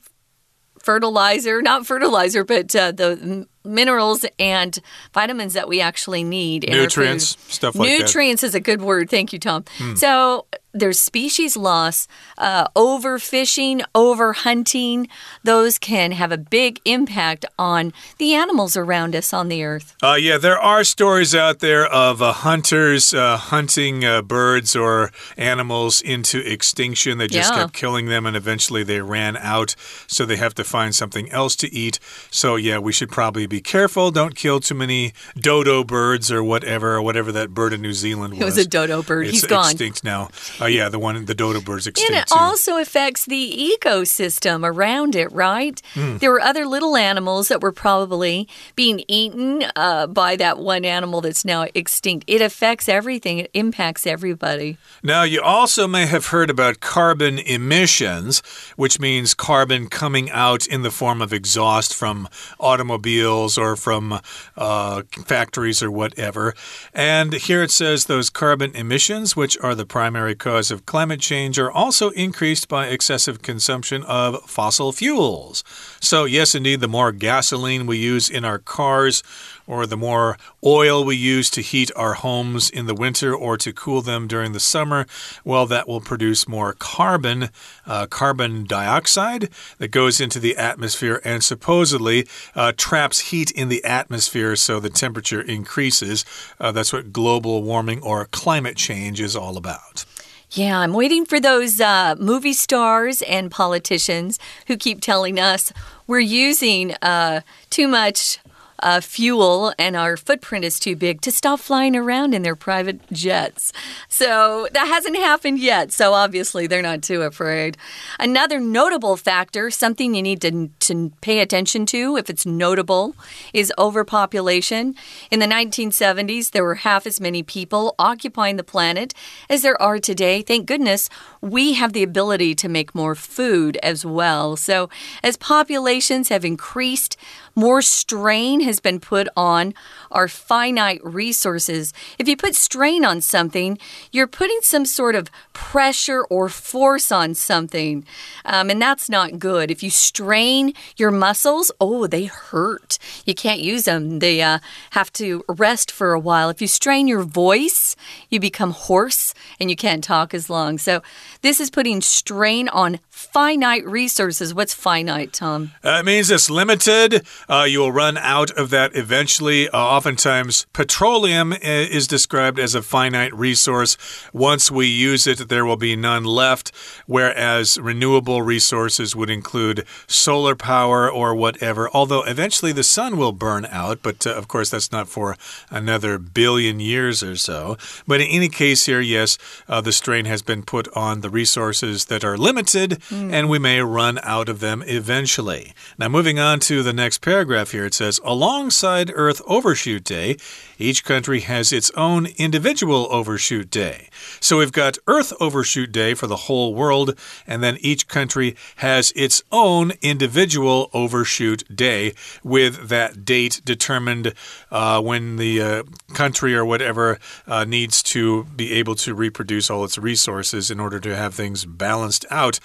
fertilizer, 0.88 1.62
not 1.62 1.86
fertilizer, 1.86 2.43
but 2.43 2.75
uh, 2.75 2.91
the 2.91 3.47
minerals 3.67 4.25
and 4.39 4.77
vitamins 5.13 5.53
that 5.53 5.67
we 5.67 5.82
actually 5.82 6.23
need 6.23 6.69
nutrients, 6.69 7.38
stuff 7.53 7.75
like 7.75 7.88
nutrients 7.88 7.99
that. 7.99 8.08
Nutrients 8.08 8.43
is 8.43 8.56
a 8.56 8.60
good 8.60 8.82
word. 8.82 9.10
Thank 9.10 9.34
you, 9.34 9.39
Tom. 9.39 9.65
Hmm. 9.77 9.95
So 9.95 10.45
there's 10.73 10.99
species 10.99 11.58
loss, 11.58 12.08
uh, 12.38 12.67
overfishing, 12.75 13.82
overhunting. 13.95 15.08
Those 15.43 15.77
can 15.80 16.12
have 16.12 16.32
a 16.32 16.38
big 16.38 16.80
impact 16.86 17.45
on 17.58 17.93
the 18.17 18.34
animals 18.34 18.77
around 18.77 19.15
us 19.15 19.34
on 19.34 19.47
the 19.47 19.63
earth. 19.63 19.95
Uh, 20.03 20.17
yeah, 20.19 20.38
there 20.38 20.60
are 20.60 20.84
stories 20.84 21.34
out 21.34 21.60
there 21.60 21.86
of 21.88 22.21
uh, 22.21 22.32
hunters 22.34 23.13
uh, 23.13 23.38
hunting 23.38 24.06
uh, 24.06 24.21
birds 24.21 24.75
or 24.75 25.12
animals 25.38 26.01
into 26.01 26.39
extinction. 26.39 27.17
They 27.17 27.27
just 27.27 27.51
yeah. 27.51 27.62
kept 27.62 27.73
killing 27.73 28.08
them 28.08 28.25
and 28.25 28.36
eventually 28.36 28.84
they 28.84 29.01
ran 29.01 29.38
out, 29.38 29.75
so 30.08 30.25
they 30.25 30.38
have 30.38 30.53
to 30.56 30.63
find 30.63 30.93
something 30.93 31.32
else 31.32 31.56
to 31.58 31.73
eat. 31.73 31.99
So, 32.30 32.56
yeah, 32.56 32.77
we 32.77 32.91
should 32.91 33.10
probably 33.10 33.47
be 33.47 33.62
careful. 33.62 34.12
Don't 34.12 34.36
kill 34.36 34.60
too 34.60 34.75
many 34.75 35.13
dodo 35.38 35.84
birds 35.84 36.32
or 36.32 36.43
whatever, 36.43 36.95
or 36.95 37.01
whatever 37.01 37.32
that 37.32 37.53
bird 37.53 37.73
in 37.73 37.82
New 37.82 37.93
Zealand 37.93 38.34
was. 38.34 38.41
It 38.41 38.45
was 38.45 38.58
a 38.58 38.67
dodo 38.67 39.01
bird. 39.01 39.27
It's 39.27 39.41
He's 39.41 39.45
gone. 39.45 39.71
extinct 39.71 40.03
now. 40.03 40.30
Uh, 40.59 40.65
yeah, 40.65 40.89
the 40.89 40.99
one, 40.99 41.25
the 41.25 41.35
dodo 41.35 41.61
bird's 41.61 41.87
extinct. 41.87 42.11
And 42.11 42.19
it 42.19 42.27
too. 42.27 42.35
also 42.37 42.77
affects 42.77 43.25
the 43.25 43.75
ecosystem 43.81 44.67
around 44.67 45.15
it, 45.15 45.31
right? 45.31 45.81
Mm. 45.93 46.19
There 46.19 46.31
were 46.31 46.41
other 46.41 46.65
little 46.65 46.95
animals 46.95 47.47
that 47.49 47.61
were 47.61 47.71
probably 47.71 48.47
being 48.75 49.03
eaten 49.07 49.65
uh, 49.75 50.07
by 50.07 50.35
that 50.37 50.57
one 50.57 50.85
animal 50.85 51.21
that's 51.21 51.45
now 51.45 51.67
extinct. 51.73 52.25
It 52.27 52.41
affects 52.41 52.89
everything, 52.89 53.39
it 53.39 53.51
impacts 53.53 54.07
everybody. 54.07 54.77
Now, 55.03 55.23
you 55.23 55.41
also 55.41 55.87
may 55.87 56.05
have 56.05 56.27
heard 56.27 56.49
about 56.49 56.79
carbon 56.79 57.39
emissions, 57.39 58.39
which 58.75 58.99
means 58.99 59.33
carbon 59.33 59.87
coming 59.87 60.29
out 60.31 60.65
in 60.65 60.81
the 60.81 60.91
form 60.91 61.21
of 61.21 61.33
exhaust 61.33 61.93
from 61.93 62.27
automobiles 62.59 63.57
or 63.57 63.75
from 63.75 64.19
uh, 64.55 65.03
factories 65.25 65.83
or 65.83 65.91
whatever. 65.91 66.53
And 66.93 67.33
here 67.33 67.61
it 67.63 67.71
says 67.71 68.05
those 68.05 68.29
carbon 68.29 68.75
emissions, 68.75 69.35
which 69.35 69.57
are 69.59 69.75
the 69.75 69.85
primary 69.85 70.35
cause 70.47 70.71
of 70.71 70.86
climate 70.86 71.19
change 71.19 71.60
are 71.60 71.69
also 71.69 72.10
increased 72.12 72.69
by 72.69 72.88
excessive 72.88 73.41
consumption 73.41 74.01
of 74.03 74.41
fossil 74.49 74.93
fuels. 74.93 75.62
So, 75.99 76.23
yes, 76.23 76.55
indeed, 76.55 76.79
the 76.79 76.88
more 76.88 77.12
gasoline 77.12 77.86
we 77.86 77.97
use 77.97 78.29
in 78.29 78.45
our 78.45 78.57
cars, 78.57 79.23
or 79.67 79.86
the 79.86 79.97
more 79.97 80.38
oil 80.65 81.03
we 81.03 81.17
use 81.17 81.49
to 81.49 81.62
heat 81.62 81.91
our 81.97 82.13
homes 82.13 82.69
in 82.69 82.86
the 82.86 82.95
winter 82.95 83.36
or 83.36 83.57
to 83.57 83.73
cool 83.73 84.01
them 84.01 84.25
during 84.25 84.53
the 84.53 84.60
summer, 84.62 85.05
well, 85.43 85.65
that 85.65 85.86
will 85.86 85.99
produce 85.99 86.47
more 86.47 86.71
carbon, 86.71 87.49
uh, 87.86 88.07
carbon 88.07 88.63
dioxide 88.63 89.49
that 89.79 89.89
goes 89.89 90.21
into 90.21 90.39
the 90.39 90.55
atmosphere 90.55 91.19
and 91.25 91.43
supposedly 91.43 92.25
uh, 92.55 92.71
traps 92.77 93.31
heat 93.31 93.51
in 93.51 93.67
the 93.67 93.83
atmosphere 93.83 94.55
so 94.55 94.79
the 94.79 94.89
temperature 94.89 95.41
increases. 95.41 96.23
Uh, 96.57 96.71
that's 96.71 96.93
what 96.93 97.12
global 97.12 97.62
warming 97.63 98.01
or 98.01 98.23
climate 98.31 98.77
change 98.77 99.19
is 99.19 99.36
all 99.36 99.57
about. 99.57 100.05
Yeah, 100.51 100.79
I'm 100.79 100.93
waiting 100.93 101.25
for 101.25 101.39
those 101.39 101.81
uh, 101.81 102.15
movie 102.17 102.53
stars 102.53 103.21
and 103.23 103.51
politicians 103.51 104.39
who 104.67 104.77
keep 104.77 105.01
telling 105.01 105.39
us 105.39 105.73
we're 106.07 106.19
using 106.19 106.93
uh, 107.01 107.41
too 107.69 107.88
much 107.88 108.39
uh, 108.79 109.01
fuel 109.01 109.73
and 109.77 109.95
our 109.95 110.17
footprint 110.17 110.65
is 110.65 110.79
too 110.79 110.95
big 110.95 111.21
to 111.21 111.31
stop 111.31 111.59
flying 111.59 111.95
around 111.95 112.33
in 112.33 112.43
their 112.43 112.55
private 112.55 112.99
jets. 113.11 113.73
So 114.07 114.67
that 114.73 114.87
hasn't 114.87 115.17
happened 115.17 115.59
yet. 115.59 115.91
So 115.91 116.13
obviously 116.13 116.67
they're 116.67 116.81
not 116.81 117.01
too 117.01 117.21
afraid. 117.21 117.77
Another 118.19 118.59
notable 118.59 119.17
factor, 119.17 119.69
something 119.71 120.13
you 120.13 120.21
need 120.21 120.41
to, 120.41 120.69
to 120.79 121.11
pay 121.21 121.39
attention 121.39 121.85
to 121.87 122.17
if 122.17 122.29
it's 122.29 122.45
notable, 122.45 123.15
is 123.53 123.73
overpopulation. 123.77 124.95
In 125.31 125.39
the 125.39 125.45
1970s, 125.45 126.51
there 126.51 126.63
were 126.63 126.75
half 126.75 127.07
as 127.07 127.19
many 127.19 127.43
people 127.43 127.95
occupying 127.97 128.57
the 128.57 128.63
planet 128.63 129.13
as 129.49 129.61
there 129.61 129.81
are 129.81 129.99
today. 129.99 130.41
Thank 130.41 130.67
goodness 130.67 131.09
we 131.41 131.73
have 131.73 131.93
the 131.93 132.03
ability 132.03 132.55
to 132.55 132.69
make 132.69 132.93
more 132.93 133.15
food 133.15 133.77
as 133.83 134.05
well. 134.05 134.55
So 134.55 134.89
as 135.23 135.37
populations 135.37 136.29
have 136.29 136.45
increased, 136.45 137.17
more 137.57 137.81
strain 137.81 138.61
has 138.61 138.79
been 138.79 138.99
put 138.99 139.27
on 139.35 139.73
our 140.11 140.27
finite 140.27 141.03
resources. 141.03 141.91
If 142.19 142.27
you 142.27 142.37
put 142.37 142.53
strain 142.53 143.03
on 143.03 143.19
something, 143.19 143.79
you're 144.11 144.27
putting 144.27 144.59
some 144.61 144.85
sort 144.85 145.15
of 145.15 145.31
pressure 145.53 146.23
or 146.25 146.49
force 146.49 147.11
on 147.11 147.33
something. 147.33 148.05
Um, 148.45 148.69
and 148.69 148.79
that's 148.79 149.09
not 149.09 149.39
good. 149.39 149.71
If 149.71 149.81
you 149.81 149.89
strain 149.89 150.73
your 150.97 151.09
muscles, 151.09 151.71
oh, 151.81 152.05
they 152.05 152.25
hurt. 152.25 152.99
You 153.25 153.33
can't 153.33 153.59
use 153.59 153.85
them, 153.85 154.19
they 154.19 154.39
uh, 154.39 154.59
have 154.91 155.11
to 155.13 155.43
rest 155.49 155.89
for 155.91 156.13
a 156.13 156.19
while. 156.19 156.49
If 156.49 156.61
you 156.61 156.67
strain 156.67 157.07
your 157.07 157.23
voice, 157.23 157.95
you 158.29 158.39
become 158.39 158.69
hoarse 158.69 159.33
and 159.59 159.71
you 159.71 159.75
can't 159.75 160.03
talk 160.03 160.35
as 160.35 160.47
long. 160.47 160.77
So, 160.77 161.01
this 161.41 161.59
is 161.59 161.71
putting 161.71 162.01
strain 162.01 162.69
on 162.69 162.99
finite 163.09 163.85
resources. 163.87 164.53
What's 164.53 164.75
finite, 164.75 165.33
Tom? 165.33 165.71
Uh, 165.83 165.97
it 165.99 166.05
means 166.05 166.29
it's 166.29 166.49
limited. 166.51 167.25
Uh, 167.49 167.63
you 167.63 167.79
will 167.79 167.91
run 167.91 168.17
out 168.17 168.51
of 168.51 168.69
that 168.69 168.95
eventually. 168.95 169.69
Uh, 169.69 169.77
oftentimes, 169.77 170.65
petroleum 170.73 171.53
uh, 171.53 171.57
is 171.62 172.07
described 172.07 172.60
as 172.60 172.75
a 172.75 172.81
finite 172.81 173.33
resource. 173.33 173.97
Once 174.33 174.69
we 174.69 174.88
use 174.88 175.25
it, 175.25 175.49
there 175.49 175.65
will 175.65 175.77
be 175.77 175.95
none 175.95 176.23
left, 176.23 176.71
whereas 177.05 177.77
renewable 177.79 178.41
resources 178.41 179.15
would 179.15 179.29
include 179.29 179.86
solar 180.07 180.55
power 180.55 181.10
or 181.10 181.33
whatever, 181.33 181.89
although 181.93 182.23
eventually 182.23 182.71
the 182.71 182.83
sun 182.83 183.17
will 183.17 183.31
burn 183.31 183.65
out, 183.67 183.99
but 184.01 184.27
uh, 184.27 184.33
of 184.33 184.47
course, 184.47 184.69
that's 184.69 184.91
not 184.91 185.07
for 185.07 185.38
another 185.69 186.17
billion 186.17 186.79
years 186.79 187.23
or 187.23 187.36
so. 187.36 187.77
But 188.05 188.21
in 188.21 188.27
any 188.27 188.49
case, 188.49 188.86
here, 188.86 189.01
yes, 189.01 189.38
uh, 189.67 189.81
the 189.81 189.91
strain 189.91 190.25
has 190.25 190.41
been 190.41 190.63
put 190.63 190.88
on 190.95 191.21
the 191.21 191.29
resources 191.29 192.05
that 192.05 192.23
are 192.23 192.38
limited 192.38 192.91
mm. 193.10 193.31
and 193.31 193.49
we 193.49 193.60
may 193.60 193.81
run 193.81 194.19
out 194.23 194.49
of 194.49 194.60
them 194.60 194.83
eventually. 194.86 195.73
Now, 195.97 196.10
moving 196.10 196.39
on 196.39 196.60
to 196.62 196.83
the 196.83 196.93
next 196.93 197.19
paragraph 197.27 197.71
here, 197.71 197.83
it 197.83 197.93
says 197.93 198.21
Alongside 198.23 199.11
Earth 199.13 199.41
Overshoot 199.45 200.05
Day, 200.05 200.37
each 200.79 201.03
country 201.03 201.41
has 201.41 201.73
its 201.73 201.91
own 201.91 202.27
individual 202.37 203.05
overshoot 203.11 203.69
day. 203.69 204.07
So 204.39 204.59
we've 204.59 204.71
got 204.71 204.97
Earth 205.07 205.33
Overshoot 205.41 205.91
Day 205.91 206.13
for 206.13 206.25
the 206.27 206.37
whole 206.47 206.73
world, 206.73 207.19
and 207.45 207.61
then 207.61 207.79
each 207.81 208.07
country 208.07 208.55
has 208.77 209.11
its 209.13 209.43
own 209.51 209.91
individual 210.01 210.89
overshoot 210.93 211.65
day 211.75 212.13
with 212.45 212.87
that 212.87 213.25
date 213.25 213.59
determined 213.65 214.33
uh, 214.71 215.01
when 215.01 215.38
the 215.38 215.62
uh, 215.62 215.84
country 216.13 216.56
or 216.56 216.65
whatever 216.65 217.19
uh, 217.47 217.63
needs 217.63 218.03
to 218.03 218.43
be 218.56 218.73
able 218.73 218.95
to 218.95 219.13
reproduce 219.13 219.69
all 219.69 219.84
its 219.84 219.97
resources 219.97 220.69
in 220.69 220.80
order 220.80 220.99
to 220.99 221.15
have 221.15 221.34
things 221.34 221.65
balanced 221.65 222.25
out 222.30 222.60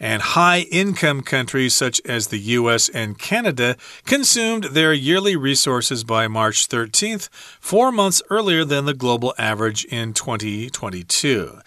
and 0.00 0.22
high 0.22 0.60
income 0.70 1.22
countries 1.22 1.74
such 1.74 2.00
as 2.04 2.28
the 2.28 2.38
US 2.38 2.88
and 2.88 3.18
Canada 3.18 3.76
consumed 4.04 4.64
their 4.64 4.92
yearly 4.92 5.36
resources 5.36 6.04
by 6.04 6.28
March 6.28 6.68
13th, 6.68 7.28
four 7.60 7.90
months 7.90 8.22
earlier 8.30 8.64
than 8.64 8.84
the 8.84 8.94
global 8.94 9.34
average 9.38 9.84
in 9.86 10.12
2022. 10.12 11.58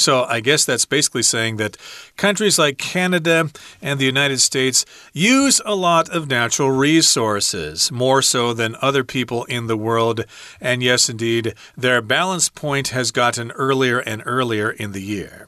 So 0.00 0.24
I 0.24 0.40
guess 0.40 0.64
that's 0.64 0.86
basically 0.86 1.22
saying 1.22 1.58
that 1.58 1.76
countries 2.16 2.58
like 2.58 2.78
Canada 2.78 3.50
and 3.82 4.00
the 4.00 4.06
United 4.06 4.40
States 4.40 4.86
use 5.12 5.60
a 5.66 5.74
lot 5.74 6.08
of 6.08 6.26
natural 6.26 6.70
resources, 6.70 7.92
more 7.92 8.22
so 8.22 8.54
than 8.54 8.76
other 8.80 9.04
people 9.04 9.44
in 9.44 9.66
the 9.66 9.76
world. 9.76 10.24
And 10.58 10.82
yes, 10.82 11.10
indeed, 11.10 11.54
their 11.76 12.00
balance 12.00 12.48
point 12.48 12.88
has 12.88 13.10
gotten 13.10 13.50
earlier 13.52 13.98
and 13.98 14.22
earlier 14.24 14.70
in 14.70 14.92
the 14.92 15.02
year. 15.02 15.46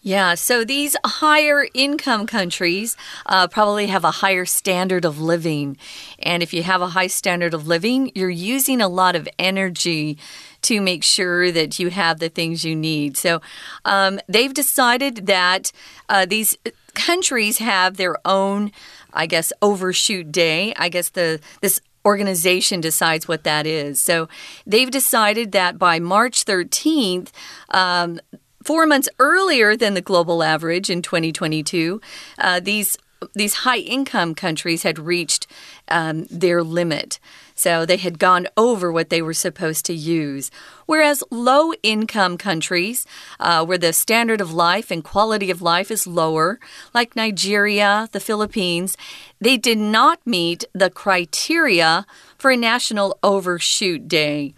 Yeah, 0.00 0.36
so 0.36 0.64
these 0.64 0.96
higher 1.04 1.66
income 1.74 2.28
countries 2.28 2.96
uh, 3.26 3.48
probably 3.48 3.88
have 3.88 4.04
a 4.04 4.12
higher 4.12 4.44
standard 4.44 5.04
of 5.04 5.20
living. 5.20 5.76
And 6.20 6.40
if 6.40 6.54
you 6.54 6.62
have 6.62 6.80
a 6.80 6.88
high 6.90 7.08
standard 7.08 7.52
of 7.52 7.66
living, 7.66 8.12
you're 8.14 8.30
using 8.30 8.80
a 8.80 8.86
lot 8.86 9.16
of 9.16 9.28
energy 9.40 10.16
to 10.62 10.80
make 10.80 11.04
sure 11.04 11.52
that 11.52 11.78
you 11.78 11.90
have 11.90 12.18
the 12.18 12.28
things 12.28 12.64
you 12.64 12.74
need. 12.74 13.16
So 13.16 13.40
um, 13.84 14.20
they've 14.28 14.52
decided 14.52 15.26
that 15.26 15.72
uh, 16.08 16.26
these 16.26 16.56
countries 16.94 17.58
have 17.58 17.96
their 17.96 18.16
own, 18.24 18.72
I 19.12 19.26
guess, 19.26 19.52
overshoot 19.62 20.32
day. 20.32 20.74
I 20.76 20.88
guess 20.88 21.10
the 21.10 21.40
this 21.60 21.80
organization 22.04 22.80
decides 22.80 23.28
what 23.28 23.44
that 23.44 23.66
is. 23.66 24.00
So 24.00 24.28
they've 24.66 24.90
decided 24.90 25.52
that 25.52 25.78
by 25.78 25.98
March 25.98 26.44
13th, 26.44 27.30
um, 27.70 28.20
four 28.64 28.86
months 28.86 29.08
earlier 29.18 29.76
than 29.76 29.94
the 29.94 30.00
global 30.00 30.42
average 30.42 30.90
in 30.90 31.02
2022, 31.02 32.00
uh, 32.38 32.60
these 32.60 32.96
these 33.34 33.54
high 33.54 33.78
income 33.78 34.32
countries 34.32 34.84
had 34.84 34.98
reached 34.98 35.48
um, 35.88 36.24
their 36.30 36.62
limit. 36.62 37.18
So 37.58 37.84
they 37.84 37.96
had 37.96 38.20
gone 38.20 38.46
over 38.56 38.92
what 38.92 39.10
they 39.10 39.20
were 39.20 39.34
supposed 39.34 39.84
to 39.86 39.92
use. 39.92 40.48
Whereas 40.86 41.24
low 41.28 41.72
income 41.82 42.38
countries, 42.38 43.04
uh, 43.40 43.66
where 43.66 43.76
the 43.76 43.92
standard 43.92 44.40
of 44.40 44.54
life 44.54 44.92
and 44.92 45.02
quality 45.02 45.50
of 45.50 45.60
life 45.60 45.90
is 45.90 46.06
lower, 46.06 46.60
like 46.94 47.16
Nigeria, 47.16 48.08
the 48.12 48.20
Philippines, 48.20 48.96
they 49.40 49.56
did 49.56 49.78
not 49.78 50.24
meet 50.24 50.66
the 50.72 50.88
criteria 50.88 52.06
for 52.38 52.52
a 52.52 52.56
national 52.56 53.18
overshoot 53.24 54.06
day. 54.06 54.54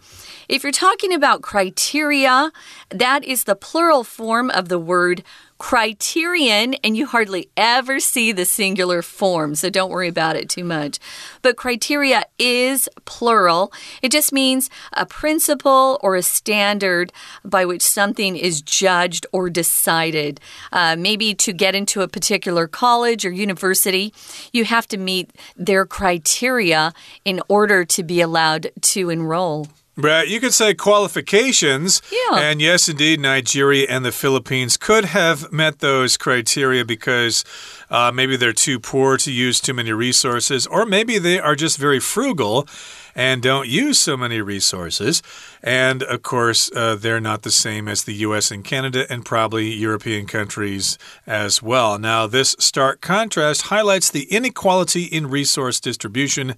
If 0.47 0.63
you're 0.63 0.71
talking 0.71 1.15
about 1.15 1.41
criteria, 1.41 2.53
that 2.91 3.25
is 3.25 3.45
the 3.45 3.57
plural 3.57 4.05
form 4.05 4.51
of 4.51 4.69
the 4.69 4.79
word 4.79 5.25
criterion, 5.61 6.73
and 6.83 6.97
you 6.97 7.05
hardly 7.05 7.51
ever 7.55 8.01
see 8.01 8.33
the 8.33 8.47
singular 8.47 9.03
form, 9.03 9.55
so 9.55 9.69
don't 9.69 9.91
worry 9.91 10.09
about 10.09 10.35
it 10.35 10.49
too 10.49 10.65
much. 10.65 10.99
But 11.43 11.59
criteria 11.59 12.25
is 12.39 12.89
plural, 13.05 13.71
it 14.01 14.11
just 14.11 14.33
means 14.33 14.71
a 14.95 15.05
principle 15.05 16.01
or 16.03 16.17
a 16.17 16.23
standard 16.23 17.13
by 17.45 17.67
which 17.67 17.83
something 17.83 18.37
is 18.37 18.63
judged 18.63 19.27
or 19.33 19.51
decided. 19.51 20.41
Uh, 20.73 20.97
maybe 20.99 21.35
to 21.35 21.53
get 21.53 21.75
into 21.75 22.01
a 22.01 22.09
particular 22.09 22.67
college 22.67 23.27
or 23.27 23.31
university, 23.31 24.15
you 24.55 24.65
have 24.65 24.89
to 24.89 24.97
meet 24.97 25.31
their 25.57 25.85
criteria 25.85 26.95
in 27.27 27.43
order 27.49 27.85
to 27.85 28.03
be 28.03 28.23
allowed 28.23 28.71
to 28.81 29.11
enroll. 29.11 29.67
Right, 30.01 30.27
you 30.27 30.41
could 30.41 30.55
say 30.55 30.75
qualifications. 30.75 32.01
Yeah. 32.11 32.39
And 32.39 32.61
yes, 32.61 32.89
indeed, 32.89 33.21
Nigeria 33.21 33.87
and 33.89 34.05
the 34.05 34.13
Philippines 34.13 34.77
could 34.77 35.05
have 35.07 35.53
met 35.53 35.81
those 35.81 36.17
criteria 36.17 36.85
because 36.85 37.45
uh, 37.91 38.11
maybe 38.13 38.37
they're 38.37 38.53
too 38.53 38.79
poor 38.79 39.17
to 39.19 39.31
use 39.31 39.61
too 39.61 39.75
many 39.75 39.93
resources, 39.93 40.67
or 40.67 40.87
maybe 40.87 41.19
they 41.19 41.39
are 41.39 41.57
just 41.57 41.77
very 41.77 42.01
frugal 42.01 42.67
and 43.15 43.43
don't 43.43 43.69
use 43.69 43.99
so 43.99 44.17
many 44.17 44.41
resources. 44.41 45.23
And 45.63 46.03
of 46.03 46.23
course, 46.23 46.71
uh, 46.75 46.97
they're 46.97 47.21
not 47.21 47.43
the 47.43 47.51
same 47.51 47.87
as 47.89 48.05
the 48.05 48.15
US 48.15 48.51
and 48.51 48.65
Canada, 48.65 49.07
and 49.11 49.25
probably 49.25 49.73
European 49.73 50.27
countries 50.27 50.97
as 51.27 51.63
well. 51.63 51.99
Now, 51.99 52.27
this 52.27 52.57
stark 52.59 53.01
contrast 53.01 53.63
highlights 53.63 54.11
the 54.11 54.25
inequality 54.25 55.05
in 55.05 55.29
resource 55.29 55.81
distribution 55.81 56.55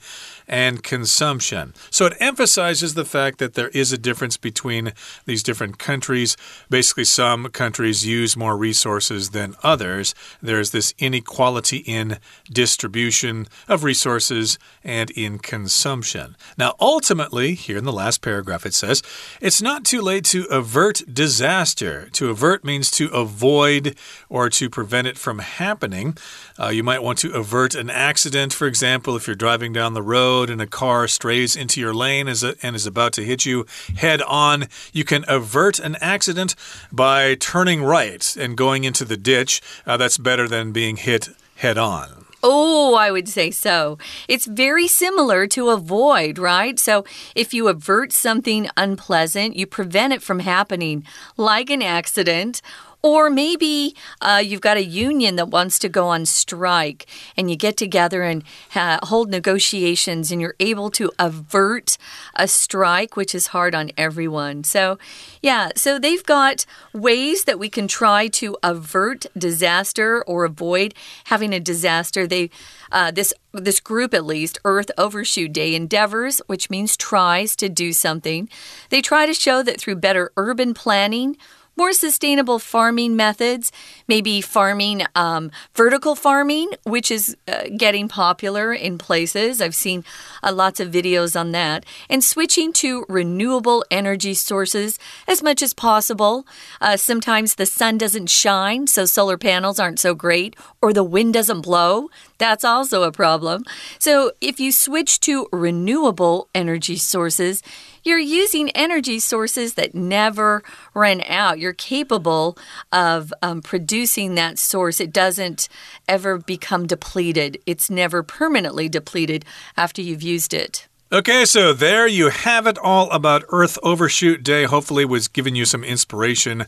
and 0.47 0.83
consumption. 0.83 1.75
So 1.91 2.07
it 2.07 2.17
emphasizes 2.21 2.95
the 2.95 3.05
fact 3.05 3.39
that 3.39 3.55
there 3.55 3.69
is 3.69 3.93
a 3.93 3.99
difference 3.99 4.37
between 4.37 4.93
these 5.27 5.43
different 5.43 5.79
countries. 5.79 6.37
Basically, 6.71 7.05
some 7.05 7.49
countries 7.49 8.07
use 8.07 8.37
more 8.37 8.57
resources 8.57 9.31
than 9.31 9.57
others. 9.63 10.15
There's 10.41 10.71
this 10.71 10.95
inequality 10.99 11.79
in 11.79 12.19
distribution 12.51 13.49
of 13.69 13.83
resources 13.83 14.59
and 14.85 15.11
in 15.11 15.39
consumption. 15.39 16.37
Now, 16.57 16.75
ultimately, 16.79 17.55
here 17.55 17.79
in 17.79 17.85
the 17.85 17.93
last 17.93 18.21
paragraph, 18.21 18.67
it 18.67 18.75
says 18.75 18.92
it's 19.41 19.63
not 19.63 19.85
too 19.85 20.03
late 20.03 20.25
to 20.27 20.45
avert 20.51 21.03
disaster. 21.13 22.09
To 22.13 22.29
avert 22.29 22.65
means 22.65 22.91
to 22.93 23.09
avoid 23.09 23.97
or 24.29 24.51
to 24.51 24.69
prevent 24.69 25.07
it 25.07 25.17
from 25.17 25.39
happening. 25.39 26.17
Uh, 26.59 26.69
you 26.69 26.83
might 26.83 27.03
want 27.03 27.19
to 27.21 27.33
avert 27.33 27.75
an 27.75 27.89
accident, 27.89 28.53
for 28.53 28.67
example, 28.67 29.17
if 29.17 29.27
you're 29.27 29.37
driving 29.37 29.73
down 29.73 29.95
the 29.95 30.03
road 30.03 30.51
and 30.51 30.61
a 30.61 30.67
car 30.67 31.09
strays 31.09 31.57
into 31.57 31.81
your 31.81 31.95
lane 31.95 32.29
and 32.29 32.77
is 32.77 32.87
about 32.87 33.13
to 33.15 33.25
hit 33.25 33.47
you 33.47 33.65
head 33.97 34.21
on. 34.23 34.67
You 34.93 35.05
can 35.05 35.25
avert 35.29 35.79
an 35.79 35.97
accident 36.01 36.55
by 36.91 37.35
turning 37.37 37.83
right 37.83 38.37
and 38.37 38.57
going 38.57 38.85
into 38.85 39.05
the 39.05 39.17
ditch. 39.17 39.63
Uh, 39.87 39.97
that's 39.97 40.19
better 40.19 40.49
than 40.49 40.73
being 40.73 40.97
hit 40.97 41.29
head 41.57 41.79
on. 41.79 42.22
Oh, 42.43 42.97
I 42.97 43.13
would 43.13 43.29
say 43.29 43.53
so. 43.53 43.99
It's 44.27 44.47
very 44.47 44.89
similar 44.89 45.47
to 45.49 45.69
avoid, 45.71 46.39
right? 46.39 46.79
So 46.79 47.05
if 47.37 47.55
you 47.55 47.69
avert 47.69 48.13
something 48.13 48.69
unpleasant, 48.77 49.55
you 49.55 49.67
prevent 49.67 50.13
it 50.13 50.23
from 50.23 50.41
happening, 50.41 51.05
like 51.37 51.71
an 51.71 51.83
accident 51.83 52.61
or 53.03 53.31
maybe 53.31 53.95
uh, 54.21 54.43
you've 54.45 54.61
got 54.61 54.77
a 54.77 54.85
union 54.85 55.37
that 55.37 55.49
wants 55.49 55.79
to 55.81 55.89
go 55.89 56.09
on 56.09 56.25
strike 56.25 57.07
and 57.37 57.51
you 57.51 57.57
get 57.57 57.77
together 57.77 58.23
and 58.23 58.45
hold 58.75 59.29
negotiations 59.29 60.31
and 60.31 60.41
you're 60.41 60.55
able 60.61 60.91
to 60.91 61.11
avert 61.19 61.99
a 62.35 62.47
strike, 62.47 63.17
which 63.17 63.35
is 63.35 63.49
hard 63.49 63.75
on 63.75 63.91
everyone. 63.97 64.63
So, 64.65 64.99
yeah, 65.41 65.71
so 65.75 65.99
they've 65.99 66.25
got 66.25 66.65
ways 66.93 67.45
that 67.45 67.59
we 67.59 67.69
can 67.69 67.89
try 67.89 68.29
to 68.29 68.57
avert 68.63 69.27
disaster 69.37 70.23
or 70.25 70.45
avoid 70.45 70.95
having 71.25 71.53
a 71.53 71.61
disaster. 71.61 72.27
They 72.27 72.51
uh, 72.93 73.11
this 73.11 73.33
this 73.53 73.81
group 73.81 74.15
at 74.15 74.25
least, 74.25 74.59
Earth 74.65 74.91
Overshoot 74.97 75.53
Day 75.53 75.75
endeavors, 75.75 76.41
which 76.47 76.71
means 76.71 76.97
tries 76.97 77.57
to 77.57 77.69
do 77.69 77.93
something. 77.93 78.49
They 78.91 79.03
try 79.03 79.27
to 79.27 79.35
show 79.35 79.63
that 79.63 79.81
through 79.81 79.97
better 79.97 80.33
urban 80.37 80.73
planning 80.73 81.37
more 81.83 81.93
sustainable 81.93 82.61
farming 82.61 83.17
methods, 83.17 83.73
maybe 84.07 84.41
farming, 84.41 85.03
um, 85.17 85.51
vertical 85.75 86.15
farming, 86.15 86.71
which 86.85 87.11
is 87.11 87.37
uh, 87.49 87.65
getting 87.77 88.07
popular 88.07 88.73
in 88.73 88.97
places. 88.99 89.61
I've 89.61 89.75
seen 89.75 90.05
uh, 90.45 90.53
lots 90.53 90.79
of 90.79 90.93
videos 90.93 91.39
on 91.39 91.51
that, 91.51 91.85
and 92.09 92.23
switching 92.23 92.73
to 92.75 93.05
renewable 93.09 93.85
energy 93.91 94.33
sources 94.33 94.97
as 95.27 95.43
much 95.43 95.61
as 95.61 95.75
possible. 95.75 96.47
Uh, 96.81 96.97
sometimes 96.97 97.57
the 97.57 97.67
sun 97.67 97.99
doesn't 97.99 98.31
shine, 98.31 98.87
so 98.87 99.05
solar 99.05 99.37
panels 99.37 99.81
aren't 99.81 99.99
so 99.99 100.15
great, 100.15 100.55
or 100.81 100.93
the 100.93 101.03
wind 101.03 101.35
doesn't 101.35 101.63
blow. 101.63 102.09
That's 102.39 102.65
also 102.65 103.03
a 103.03 103.11
problem. 103.11 103.65
So 103.99 104.31
if 104.41 104.61
you 104.61 104.71
switch 104.71 105.19
to 105.27 105.49
renewable 105.51 106.49
energy 106.55 106.97
sources, 106.97 107.61
you're 108.05 108.19
using 108.19 108.71
energy 108.71 109.19
sources 109.19 109.75
that 109.75 109.95
never 109.95 110.63
run 110.95 111.23
out. 111.27 111.59
You're 111.59 111.73
capable 111.73 112.59
of 112.91 113.33
um, 113.43 113.63
producing 113.63 114.35
that 114.35 114.59
source. 114.59 115.01
It 115.01 115.13
doesn't 115.13 115.69
ever 116.09 116.39
become 116.39 116.87
depleted, 116.87 117.59
it's 117.67 117.91
never 117.91 118.23
permanently 118.23 118.89
depleted 118.89 119.45
after 119.77 120.03
you've 120.03 120.23
used 120.23 120.55
it. 120.55 120.89
Okay, 121.13 121.45
so 121.45 121.75
there 121.75 122.07
you 122.07 122.31
have 122.31 122.67
it 122.67 122.79
all 122.79 123.11
about 123.11 123.45
Earth 123.51 123.79
Overshoot 123.83 124.43
Day. 124.43 124.65
Hopefully, 124.65 125.05
was 125.05 125.29
giving 125.29 125.55
you 125.55 125.67
some 125.67 125.85
inspiration 125.85 126.65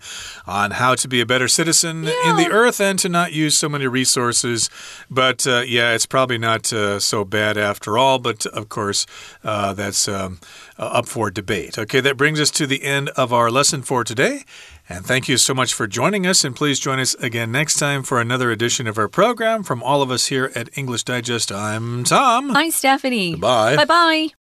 on 0.46 0.72
how 0.72 0.94
to 0.96 1.08
be 1.08 1.22
a 1.22 1.24
better 1.24 1.48
citizen 1.48 2.02
yeah. 2.02 2.28
in 2.28 2.36
the 2.36 2.50
Earth 2.50 2.78
and 2.78 2.98
to 2.98 3.08
not 3.08 3.32
use 3.32 3.56
so 3.56 3.70
many 3.70 3.86
resources. 3.86 4.68
But 5.10 5.46
uh, 5.46 5.62
yeah, 5.66 5.94
it's 5.94 6.04
probably 6.04 6.36
not 6.36 6.70
uh, 6.74 7.00
so 7.00 7.24
bad 7.24 7.56
after 7.56 7.96
all. 7.96 8.18
But 8.18 8.44
of 8.44 8.68
course, 8.68 9.06
uh, 9.42 9.72
that's 9.72 10.08
um, 10.08 10.40
uh, 10.78 10.82
up 10.82 11.08
for 11.08 11.30
debate. 11.30 11.78
Okay, 11.78 12.00
that 12.00 12.18
brings 12.18 12.38
us 12.38 12.50
to 12.50 12.66
the 12.66 12.82
end 12.82 13.08
of 13.16 13.32
our 13.32 13.50
lesson 13.50 13.80
for 13.80 14.04
today. 14.04 14.44
And 14.88 15.04
thank 15.06 15.28
you 15.28 15.36
so 15.38 15.54
much 15.54 15.72
for 15.72 15.86
joining 15.86 16.26
us. 16.26 16.44
And 16.44 16.54
please 16.54 16.78
join 16.78 16.98
us 16.98 17.14
again 17.14 17.50
next 17.50 17.78
time 17.78 18.02
for 18.02 18.20
another 18.20 18.50
edition 18.50 18.86
of 18.86 18.98
our 18.98 19.08
program. 19.08 19.62
From 19.62 19.82
all 19.82 20.02
of 20.02 20.10
us 20.10 20.26
here 20.26 20.52
at 20.54 20.68
English 20.76 21.04
Digest, 21.04 21.50
I'm 21.50 22.04
Tom. 22.04 22.50
Hi, 22.50 22.68
Stephanie. 22.68 23.34
Bye. 23.36 23.76
Bye 23.76 23.84
bye. 23.86 24.43